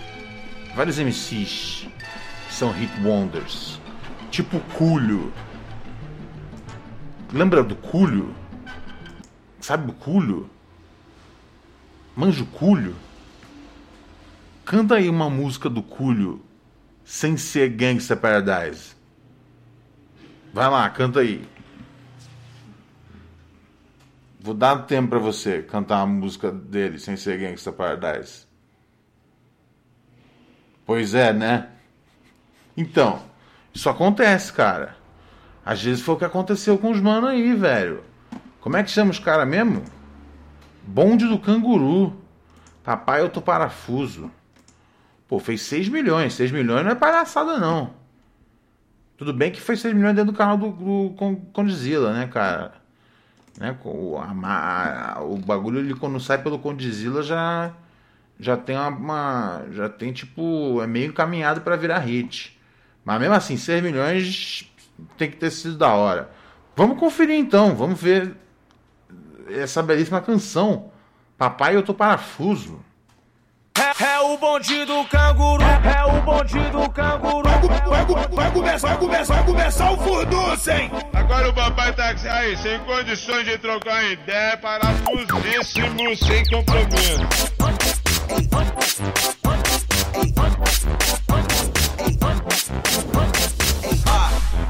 [0.75, 1.87] vários MCs
[2.47, 3.79] que são hit wonders,
[4.29, 5.31] tipo Culho.
[7.31, 8.35] Lembra do Culho?
[9.59, 10.49] Sabe o Culho?
[12.15, 12.95] Manja o Culho?
[14.65, 16.41] Canta aí uma música do Culho
[17.05, 18.95] sem ser Gangsta Paradise.
[20.53, 21.47] Vai lá, canta aí.
[24.43, 28.47] Vou dar tempo pra você cantar a música dele sem ser Gangsta Paradise.
[30.83, 31.69] Pois é, né?
[32.75, 33.21] Então,
[33.71, 34.97] isso acontece, cara.
[35.63, 38.03] Às vezes foi o que aconteceu com os manos aí, velho.
[38.59, 39.83] Como é que chama os caras mesmo?
[40.87, 42.19] Bonde do canguru.
[42.83, 44.31] Papai, eu tô parafuso.
[45.27, 46.33] Pô, fez 6 milhões.
[46.33, 47.93] 6 milhões não é palhaçada, não.
[49.17, 52.80] Tudo bem que foi 6 milhões dentro do canal do, do né, cara?
[53.59, 57.73] Né, o, a a- o bagulho ali quando sai pelo Condzilla já
[58.39, 62.59] já tem uma, uma- já tem tipo é meio caminhado pra virar hit.
[63.05, 64.71] Mas mesmo assim, 6 milhões
[65.17, 66.31] tem que ter sido da hora.
[66.75, 68.35] Vamos conferir então, vamos ver
[69.49, 70.91] essa belíssima canção.
[71.37, 72.79] Papai, eu tô parafuso.
[74.01, 77.47] É, é o bonde do canguru, é o bonde do canguru.
[77.87, 80.91] Vai, vai, vai começar, vai começar, vai começar o furdunço, hein?
[81.13, 87.21] Agora o papai tá aí, sem condições de trocar ideia, parafusíssimo, sem compromisso.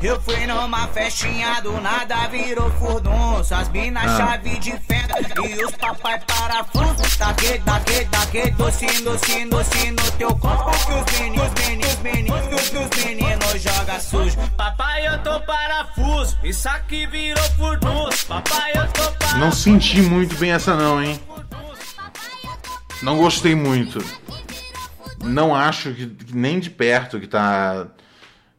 [0.02, 3.54] Eu fui numa festinha do nada, virou furdunço.
[3.54, 4.18] As minas Ah.
[4.18, 5.14] chave de fenda
[5.47, 7.18] e os papai parafuso.
[7.20, 10.72] Daquele, daquele, daquele docinho, docinho, docinho no teu corpo.
[10.72, 14.38] Que os meninos, os meninos, os meninos, que os, meninos joga sujo.
[14.58, 16.38] Papai, eu tô parafuso.
[16.43, 18.26] Isso aqui virou furdunço.
[18.26, 19.38] Papai, eu tô parafuso.
[19.38, 21.20] Não senti muito bem essa não, hein?
[23.04, 24.04] Não gostei muito.
[25.24, 27.86] Não acho que nem de perto que tá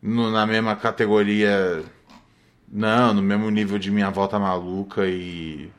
[0.03, 1.83] no- na mesma categoria.
[2.69, 5.71] Não, no mesmo nível de Minha Volta Maluca e.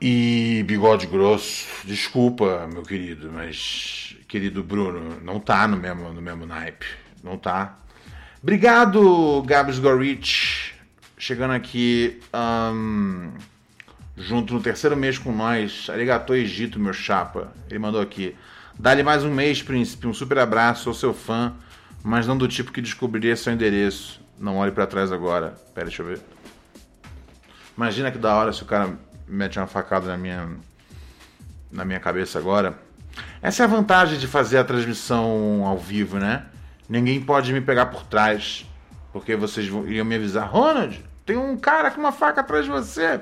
[0.00, 1.66] E Bigode Grosso.
[1.86, 4.16] Desculpa, meu querido, mas.
[4.28, 6.86] Querido Bruno, não tá no mesmo, no mesmo naipe.
[7.22, 7.78] Não tá.
[8.42, 10.74] Obrigado, Gabs Gorich.
[11.16, 12.20] Chegando aqui.
[12.32, 13.30] ahn,
[14.16, 15.88] junto no terceiro mês com nós.
[15.88, 17.52] Arigato Egito, meu chapa.
[17.70, 18.34] Ele mandou aqui.
[18.78, 20.06] Dá-lhe mais um mês, príncipe.
[20.06, 20.84] Um super abraço.
[20.84, 21.54] Sou seu fã,
[22.04, 24.20] mas não do tipo que descobriria seu endereço.
[24.38, 25.54] Não olhe pra trás agora.
[25.74, 26.20] Pera, deixa eu ver.
[27.74, 28.92] Imagina que da hora se o cara
[29.26, 30.50] mete uma facada na minha
[31.72, 32.78] na minha cabeça agora.
[33.40, 36.44] Essa é a vantagem de fazer a transmissão ao vivo, né?
[36.88, 38.66] Ninguém pode me pegar por trás,
[39.12, 43.20] porque vocês iriam me avisar, Ronald, tem um cara com uma faca atrás de você.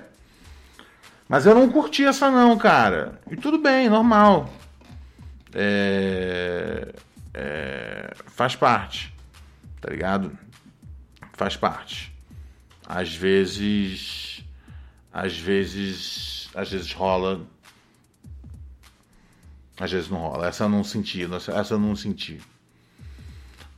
[1.28, 3.20] Mas eu não curti essa não, cara.
[3.30, 4.52] E tudo bem, normal.
[5.54, 6.94] É,
[7.34, 9.14] é, faz parte,
[9.80, 10.36] tá ligado?
[11.32, 12.12] Faz parte.
[12.86, 14.44] Às vezes,
[15.12, 17.40] às vezes, às vezes rola,
[19.78, 20.46] às vezes não rola.
[20.48, 22.40] Essa eu não senti, essa eu não senti.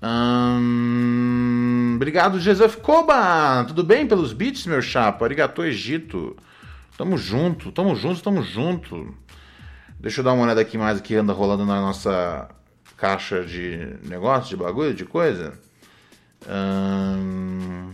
[0.03, 3.65] Hum, obrigado, Joseph Koba.
[3.67, 5.25] Tudo bem pelos beats, meu chapa?
[5.25, 6.37] Arigato, Egito.
[6.97, 9.17] Tamo junto, tamo junto, tamo junto.
[9.99, 12.49] Deixa eu dar uma olhada aqui mais que anda rolando na nossa
[13.05, 15.53] caixa de negócio, de bagulho, de coisa.
[16.49, 17.91] Hum.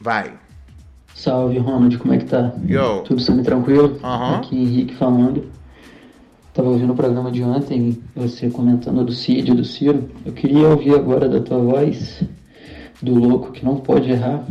[0.00, 0.32] Vai.
[1.14, 2.54] Salve, Ronald, como é que tá?
[2.66, 3.02] Yo.
[3.02, 4.00] Tudo semi tranquilo?
[4.02, 4.36] Aham.
[4.36, 5.50] Aqui Henrique falando.
[6.54, 10.08] Tava ouvindo o programa de ontem, você comentando do Cid, do Ciro.
[10.24, 12.22] Eu queria ouvir agora da tua voz,
[13.02, 14.46] do louco que não pode errar,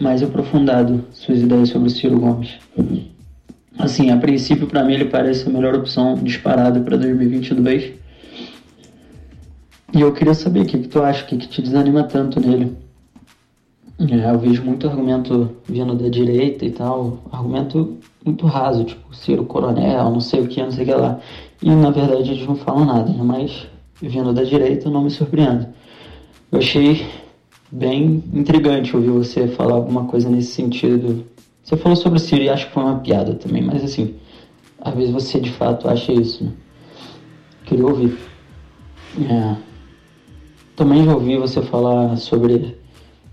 [0.00, 2.58] mais aprofundado suas ideias sobre o Ciro Gomes.
[3.78, 7.92] Assim, a princípio, pra mim, ele parece a melhor opção disparada pra 2022.
[9.94, 12.40] E eu queria saber o que, que tu acha, o que, que te desanima tanto
[12.40, 12.76] nele.
[13.98, 19.44] É, eu vejo muito argumento vindo da direita e tal, argumento muito raso, tipo, Ciro
[19.44, 21.20] Coronel, não sei o que, não sei o que lá.
[21.62, 23.22] E na verdade eles não falam nada, né?
[23.22, 23.66] Mas
[24.02, 25.68] vindo da direita não me surpreende.
[26.50, 27.06] Eu achei
[27.74, 31.24] bem intrigante ouvir você falar alguma coisa nesse sentido.
[31.62, 34.14] Você falou sobre o e acho que foi uma piada também, mas assim,
[34.80, 36.52] às vezes você de fato acha isso, né?
[37.66, 38.16] Queria ouvir.
[39.28, 39.56] É.
[40.76, 42.76] Também já ouvi você falar sobre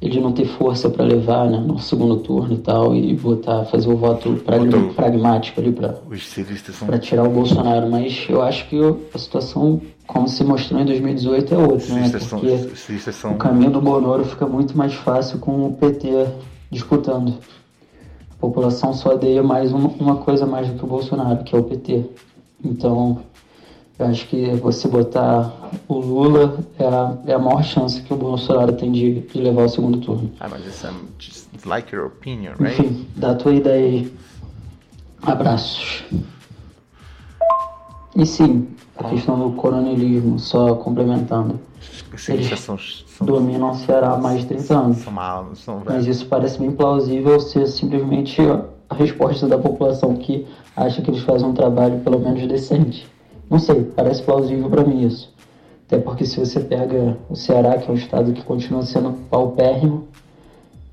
[0.02, 3.88] ele não ter força para levar né, no segundo turno e tal, e votar, fazer
[3.88, 5.96] o voto pragma- pragmático ali para
[6.74, 6.88] são.
[7.00, 8.78] tirar o Bolsonaro, mas eu acho que
[9.14, 12.02] a situação, como se mostrou em 2018, é outra, né?
[12.40, 16.26] Porque são- o caminho do Bonoro fica muito mais fácil com o PT
[16.72, 17.36] disputando.
[18.32, 21.60] A população só odeia mais uma, uma coisa mais do que o Bolsonaro, que é
[21.60, 22.06] o PT.
[22.66, 23.20] Então,
[24.02, 25.54] eu acho que você botar
[25.88, 29.66] o Lula é a, é a maior chance que o Bolsonaro tem de, de levar
[29.66, 30.32] o segundo turno.
[30.40, 32.82] Ah, mas isso é just like your opinion, right?
[32.82, 34.14] Enfim, dá a tua ideia aí.
[35.22, 36.04] Abraços.
[38.16, 41.60] E sim, a questão do coronelismo, só complementando.
[42.14, 42.78] Os ciristas são.
[42.78, 44.98] são Dominam o Ceará há mais de 30 anos.
[44.98, 48.42] são malos, são Mas isso parece bem plausível ser simplesmente
[48.90, 53.08] a resposta da população que acha que eles fazem um trabalho pelo menos decente.
[53.52, 55.32] Não sei, parece plausível para mim isso.
[55.86, 60.08] Até porque se você pega o Ceará, que é um estado que continua sendo paupérrimo,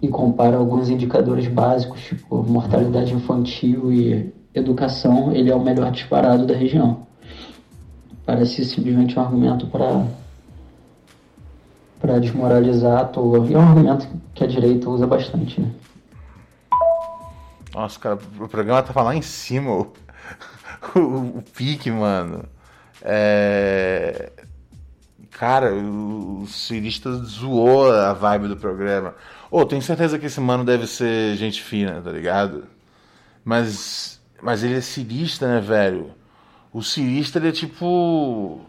[0.01, 6.47] e compara alguns indicadores básicos, tipo mortalidade infantil e educação, ele é o melhor disparado
[6.47, 7.07] da região.
[8.27, 10.07] Parece simplesmente um argumento para
[12.01, 13.45] para desmoralizar à toa.
[13.49, 15.69] E é um argumento que a direita usa bastante, né?
[17.75, 19.87] Nossa, cara, o programa tá lá em cima.
[20.95, 22.45] O, o, pique, mano.
[23.03, 24.33] É.
[25.31, 29.15] Cara, o, o cirista zoou a vibe do programa.
[29.51, 32.65] Ô, tenho certeza que esse mano deve ser gente fina, tá ligado?
[33.45, 34.21] Mas.
[34.41, 36.13] Mas ele é cirista, né, velho?
[36.73, 38.61] O cirista, ele é tipo.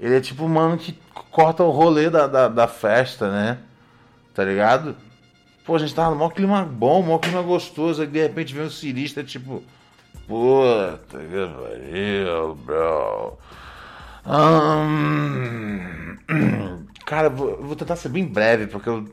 [0.00, 0.98] Ele é tipo o mano que
[1.30, 3.58] corta o rolê da, da, da festa, né?
[4.32, 4.96] Tá ligado?
[5.64, 8.64] Pô, a gente tava no maior clima bom, maior clima gostoso, aí de repente vem
[8.64, 9.62] o cirista, tipo.
[10.28, 13.38] Puta que pariu, bro.
[17.06, 19.04] Cara, vou, vou tentar ser bem breve, porque eu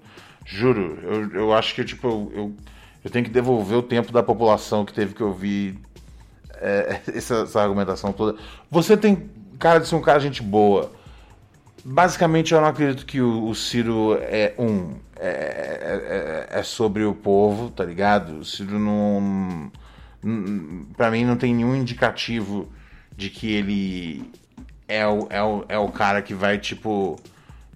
[0.46, 2.56] juro, eu, eu acho que tipo, eu, eu,
[3.06, 5.80] eu tenho que devolver o tempo da população que teve que ouvir
[6.56, 8.40] é, essa, essa argumentação toda.
[8.72, 10.92] Você tem cara de ser um cara gente boa.
[11.84, 14.96] Basicamente, eu não acredito que o, o Ciro é um.
[15.18, 18.40] É, é, é- é sobre o povo, tá ligado?
[18.40, 19.72] O Ciro não.
[20.96, 22.68] Pra mim, não tem nenhum indicativo
[23.16, 24.32] de que ele
[24.88, 27.20] é o, é o, é o cara que vai, tipo,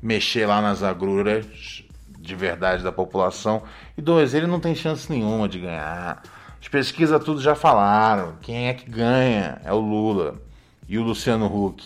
[0.02, 1.84] mexer lá nas agruras
[2.20, 3.64] de verdade da população.
[3.98, 6.22] E dois, ele não tem chance nenhuma de ganhar.
[6.62, 8.34] As pesquisas tudo já falaram.
[8.42, 10.36] Quem é que ganha é o Lula
[10.88, 11.84] e o Luciano Huck.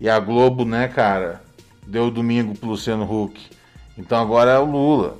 [0.00, 1.42] E a Globo, né, cara,
[1.86, 3.40] deu domingo pro Luciano Huck.
[3.96, 5.18] Então agora é o Lula.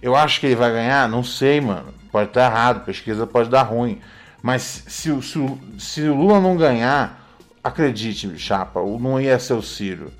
[0.00, 1.08] Eu acho que ele vai ganhar?
[1.08, 1.92] Não sei, mano.
[2.10, 4.00] Pode estar errado, pesquisa pode dar ruim.
[4.42, 7.20] Mas se, o- se, o- se o Lula não ganhar,
[7.62, 10.12] acredite, chapa, o- não ia ser o Ciro.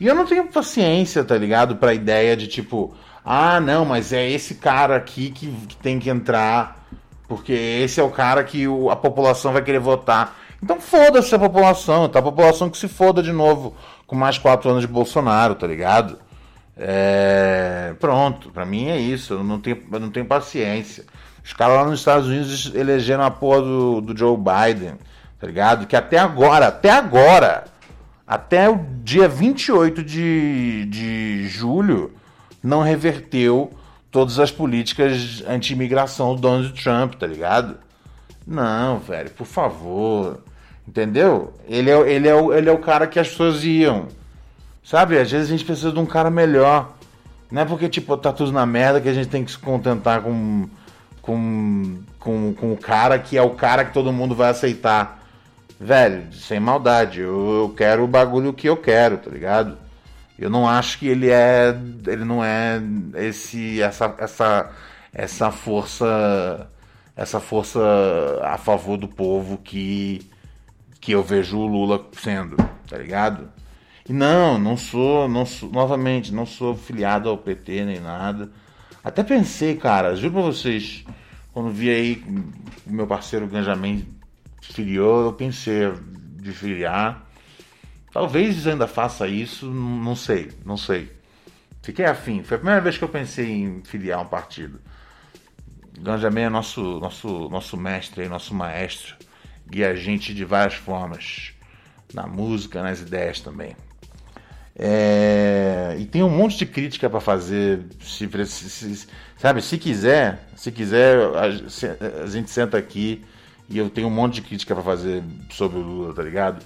[0.00, 1.76] E eu não tenho paciência, tá ligado?
[1.76, 2.94] Pra ideia de tipo,
[3.24, 6.84] ah, não, mas é esse cara aqui que, que tem que entrar,
[7.28, 10.36] porque esse é o cara que o- a população vai querer votar.
[10.62, 12.20] Então foda-se a população, tá?
[12.20, 13.74] A população que se foda de novo
[14.06, 16.18] com mais quatro anos de Bolsonaro, tá ligado?
[16.76, 21.04] É, Pronto, pra mim é isso, eu não tenho, eu não tenho paciência.
[21.44, 24.94] Os caras lá nos Estados Unidos elegeram a porra do, do Joe Biden,
[25.38, 25.86] tá ligado?
[25.86, 27.64] Que até agora, até agora,
[28.26, 32.12] até o dia 28 de, de julho,
[32.62, 33.70] não reverteu
[34.10, 37.76] todas as políticas anti-imigração do Donald Trump, tá ligado?
[38.46, 40.40] Não, velho, por favor.
[40.86, 41.52] Entendeu?
[41.66, 44.08] Ele é, ele, é o, ele é o cara que as pessoas iam.
[44.82, 45.18] Sabe?
[45.18, 46.94] Às vezes a gente precisa de um cara melhor.
[47.50, 50.22] Não é porque, tipo, tá tudo na merda que a gente tem que se contentar
[50.22, 50.68] com,
[51.24, 55.22] com, com, com o cara que é o cara que todo mundo vai aceitar.
[55.80, 57.20] Velho, sem maldade.
[57.20, 59.78] Eu, eu quero o bagulho que eu quero, tá ligado?
[60.38, 61.74] Eu não acho que ele é.
[62.06, 62.80] Ele não é
[63.14, 63.80] esse.
[63.80, 64.14] essa.
[64.18, 64.70] essa,
[65.12, 66.68] essa força.
[67.16, 67.80] Essa força
[68.42, 70.30] a favor do povo que.
[71.00, 72.56] que eu vejo o Lula sendo,
[72.88, 73.48] tá ligado?
[74.06, 78.50] E não, não sou, não sou, novamente, não sou filiado ao PT nem nada.
[79.04, 81.04] Até pensei, cara, juro pra vocês,
[81.52, 82.24] quando vi aí
[82.86, 84.08] o meu parceiro Ganjamin
[84.62, 85.92] filiou, eu pensei
[86.40, 87.28] de filiar.
[88.10, 91.12] Talvez ainda faça isso, não sei, não sei.
[91.82, 94.80] Fiquei afim, foi a primeira vez que eu pensei em filiar um partido.
[96.00, 99.16] Ganjamin é nosso, nosso, nosso mestre, nosso maestro,
[99.68, 101.52] guia a gente de várias formas,
[102.14, 103.76] na música, nas ideias também.
[104.76, 109.06] É, e tem um monte de crítica para fazer, se, se-
[109.38, 109.62] sabe?
[109.62, 113.24] Se quiser, se quiser, a, se- a gente senta aqui
[113.68, 116.64] e eu tenho um monte de crítica para fazer sobre o Lula, tá ligado?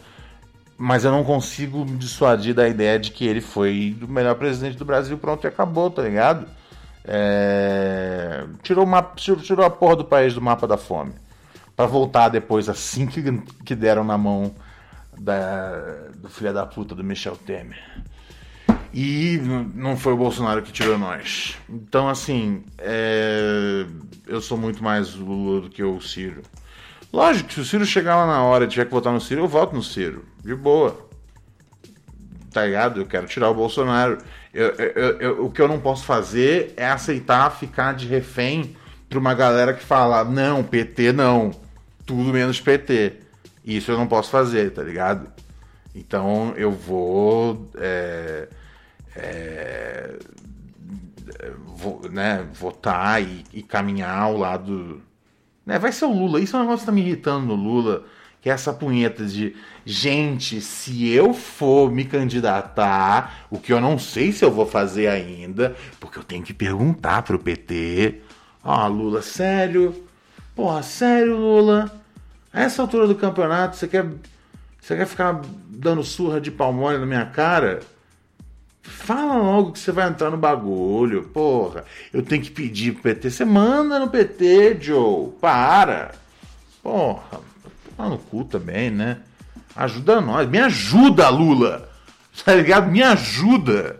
[0.76, 4.76] Mas eu não consigo me dissuadir da ideia de que ele foi o melhor presidente
[4.78, 6.46] do Brasil, pronto e acabou, tá ligado?
[7.04, 11.12] É, tirou, mapa, tirou a porra do país do mapa da fome.
[11.76, 13.22] Pra voltar depois, assim que,
[13.64, 14.52] que deram na mão
[15.18, 17.82] da, do filho da puta do Michel Temer.
[18.92, 19.38] E
[19.74, 21.56] não foi o Bolsonaro que tirou nós.
[21.68, 23.84] Então, assim, é,
[24.26, 26.42] eu sou muito mais Lula do que o Ciro.
[27.12, 29.48] Lógico se o Ciro chegar lá na hora e tiver que votar no Ciro, eu
[29.48, 30.24] voto no Ciro.
[30.42, 31.06] De boa.
[32.50, 33.00] Tá ligado?
[33.00, 34.18] Eu quero tirar o Bolsonaro.
[34.54, 38.74] Eu, eu, eu, o que eu não posso fazer é aceitar ficar de refém
[39.08, 41.50] pra uma galera que fala: não, PT não.
[42.06, 43.27] Tudo menos PT.
[43.68, 45.30] Isso eu não posso fazer, tá ligado?
[45.94, 47.70] Então eu vou.
[47.76, 48.48] É,
[49.14, 50.18] é,
[51.76, 55.02] vou, né, votar e, e, caminhar ao lado.
[55.66, 56.40] Né, vai ser o Lula.
[56.40, 58.04] Isso é um negócio que tá me irritando no Lula.
[58.40, 59.54] Que é essa punheta de
[59.84, 65.08] gente, se eu for me candidatar, o que eu não sei se eu vou fazer
[65.08, 68.22] ainda, porque eu tenho que perguntar pro PT.
[68.64, 70.04] Oh, Lula, sério?
[70.54, 71.92] Porra, sério, Lula?
[72.52, 74.06] A essa altura do campeonato, você quer,
[74.80, 77.80] você quer ficar dando surra de palmole na minha cara?
[78.82, 81.24] Fala logo que você vai entrar no bagulho.
[81.24, 83.30] Porra, eu tenho que pedir pro PT.
[83.30, 85.30] Você manda no PT, Joe.
[85.40, 86.12] Para.
[86.82, 87.40] Porra,
[87.96, 89.18] tá no cu também, né?
[89.76, 90.48] Ajuda nós.
[90.48, 91.88] Me ajuda, Lula.
[92.44, 92.90] Tá ligado?
[92.90, 93.98] Me ajuda.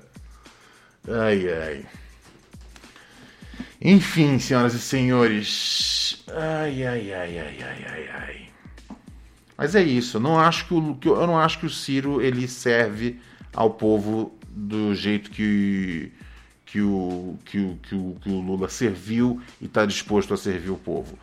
[1.08, 1.86] Ai, ai.
[3.80, 6.24] Enfim, senhoras e senhores.
[6.28, 8.48] Ai, ai, ai, ai, ai, ai, ai.
[9.56, 10.18] Mas é isso.
[10.18, 13.20] Não acho que o, eu não acho que o Ciro ele serve
[13.54, 16.12] ao povo do jeito que,
[16.66, 20.70] que, o, que, o, que, o, que o Lula serviu e está disposto a servir
[20.70, 21.18] o povo.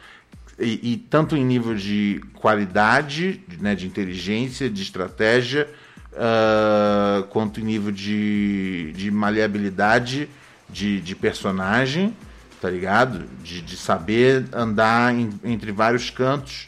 [0.58, 5.70] E, e, tanto em nível de qualidade, né, de inteligência, de estratégia,
[6.14, 10.30] uh, quanto em nível de, de maleabilidade
[10.70, 12.16] de, de personagem,
[12.62, 13.28] tá ligado?
[13.42, 16.68] De, de saber andar em, entre vários cantos,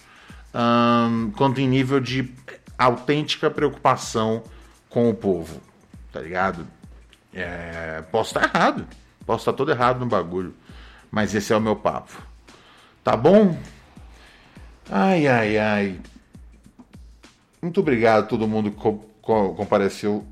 [0.53, 2.33] um, quanto em nível de
[2.77, 4.43] autêntica preocupação
[4.89, 5.67] com o povo
[6.17, 6.67] tá ligado?
[7.31, 8.87] É, posso estar errado,
[9.23, 10.53] posso estar todo errado no bagulho,
[11.11, 12.11] mas esse é o meu papo.
[13.03, 13.55] Tá bom?
[14.89, 15.99] Ai, ai, ai.
[17.61, 20.25] Muito obrigado a todo mundo que co co compareceu.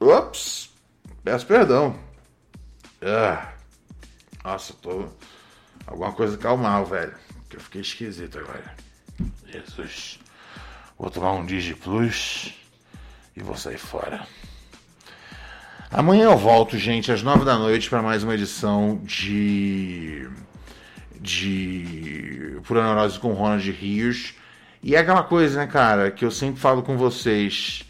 [0.00, 0.70] Ups!
[1.22, 1.94] Peço perdão.
[3.02, 3.53] Ah.
[4.44, 5.06] Nossa, tô.
[5.86, 7.14] Alguma coisa calmar, velho.
[7.48, 8.74] Que eu fiquei esquisito agora.
[9.50, 10.20] Jesus.
[10.98, 12.52] Vou tomar um Digi Plus
[13.34, 14.26] e vou sair fora.
[15.90, 20.28] Amanhã eu volto, gente, às nove da noite para mais uma edição de
[21.20, 24.34] de Pura Neurose com Ronald Rios.
[24.82, 27.84] E é aquela coisa, né, cara, que eu sempre falo com vocês.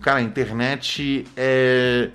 [0.00, 2.08] Cara, a internet é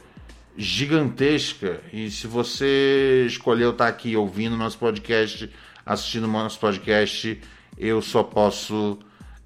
[0.57, 1.81] gigantesca.
[1.93, 5.49] E se você escolheu estar aqui ouvindo nosso podcast,
[5.85, 7.39] assistindo nosso podcast,
[7.77, 8.97] eu só posso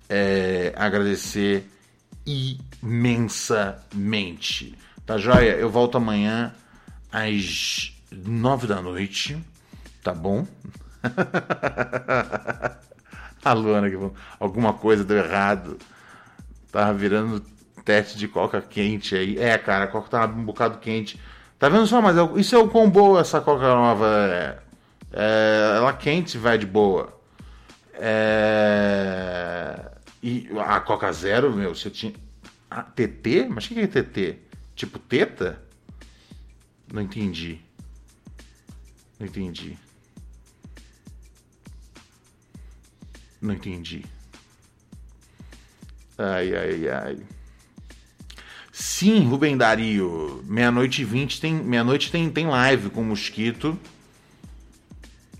[0.07, 1.69] é, agradecer
[2.81, 4.73] imensamente.
[5.05, 5.51] Tá joia?
[5.51, 6.55] Eu volto amanhã
[7.11, 9.37] às nove da noite,
[10.01, 10.47] tá bom?
[13.43, 13.97] A Luana que
[14.39, 15.79] alguma coisa deu errado.
[16.71, 17.43] Tava virando
[17.83, 19.37] teste de coca quente aí.
[19.37, 21.19] É, cara, a coca tava um bocado quente.
[21.59, 22.01] Tá vendo só?
[22.01, 24.57] Mas isso é o quão boa essa coca nova é.
[25.13, 27.19] é ela quente vai de boa.
[27.93, 29.91] É...
[30.23, 32.13] E a Coca Zero, meu, você tinha.
[32.69, 33.47] Ah, TT?
[33.49, 34.37] Mas o que é TT?
[34.75, 35.61] Tipo teta?
[36.91, 37.61] Não entendi.
[39.19, 39.77] Não entendi.
[43.41, 44.05] Não entendi.
[46.17, 47.40] Ai, ai, ai.
[48.81, 50.43] Sim, Rubem Dario.
[50.45, 51.53] Meia-noite e vinte tem.
[51.53, 53.77] Meia-noite tem, tem live com o Mosquito.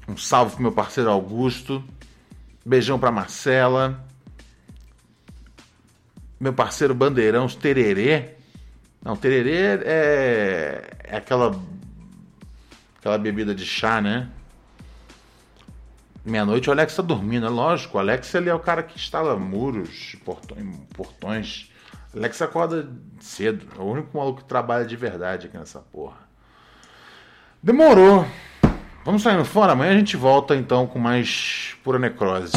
[0.08, 1.84] Um salve pro meu parceiro Augusto.
[2.64, 4.06] Beijão pra Marcela
[6.42, 8.30] meu parceiro Bandeirão, Tererê.
[9.04, 11.56] Não, Tererê é, é aquela,
[12.98, 14.28] aquela bebida de chá, né?
[16.26, 17.98] Meia-noite o Alex tá dormindo, é lógico.
[17.98, 20.66] O Alex ele é o cara que instala muros, portões.
[20.96, 21.71] portões.
[22.16, 22.88] Alex acorda
[23.20, 23.66] cedo.
[23.78, 26.18] É o único maluco que trabalha de verdade aqui nessa porra.
[27.64, 28.26] Demorou.
[29.06, 29.72] Vamos saindo fora.
[29.72, 32.54] Amanhã a gente volta então com mais pura necrose.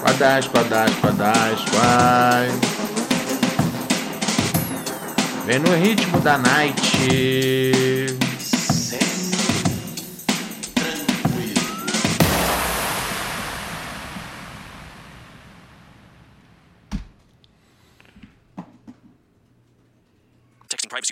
[0.00, 2.73] Quadás, quadás, quadás, quai.
[5.46, 8.33] Vem no ritmo da night.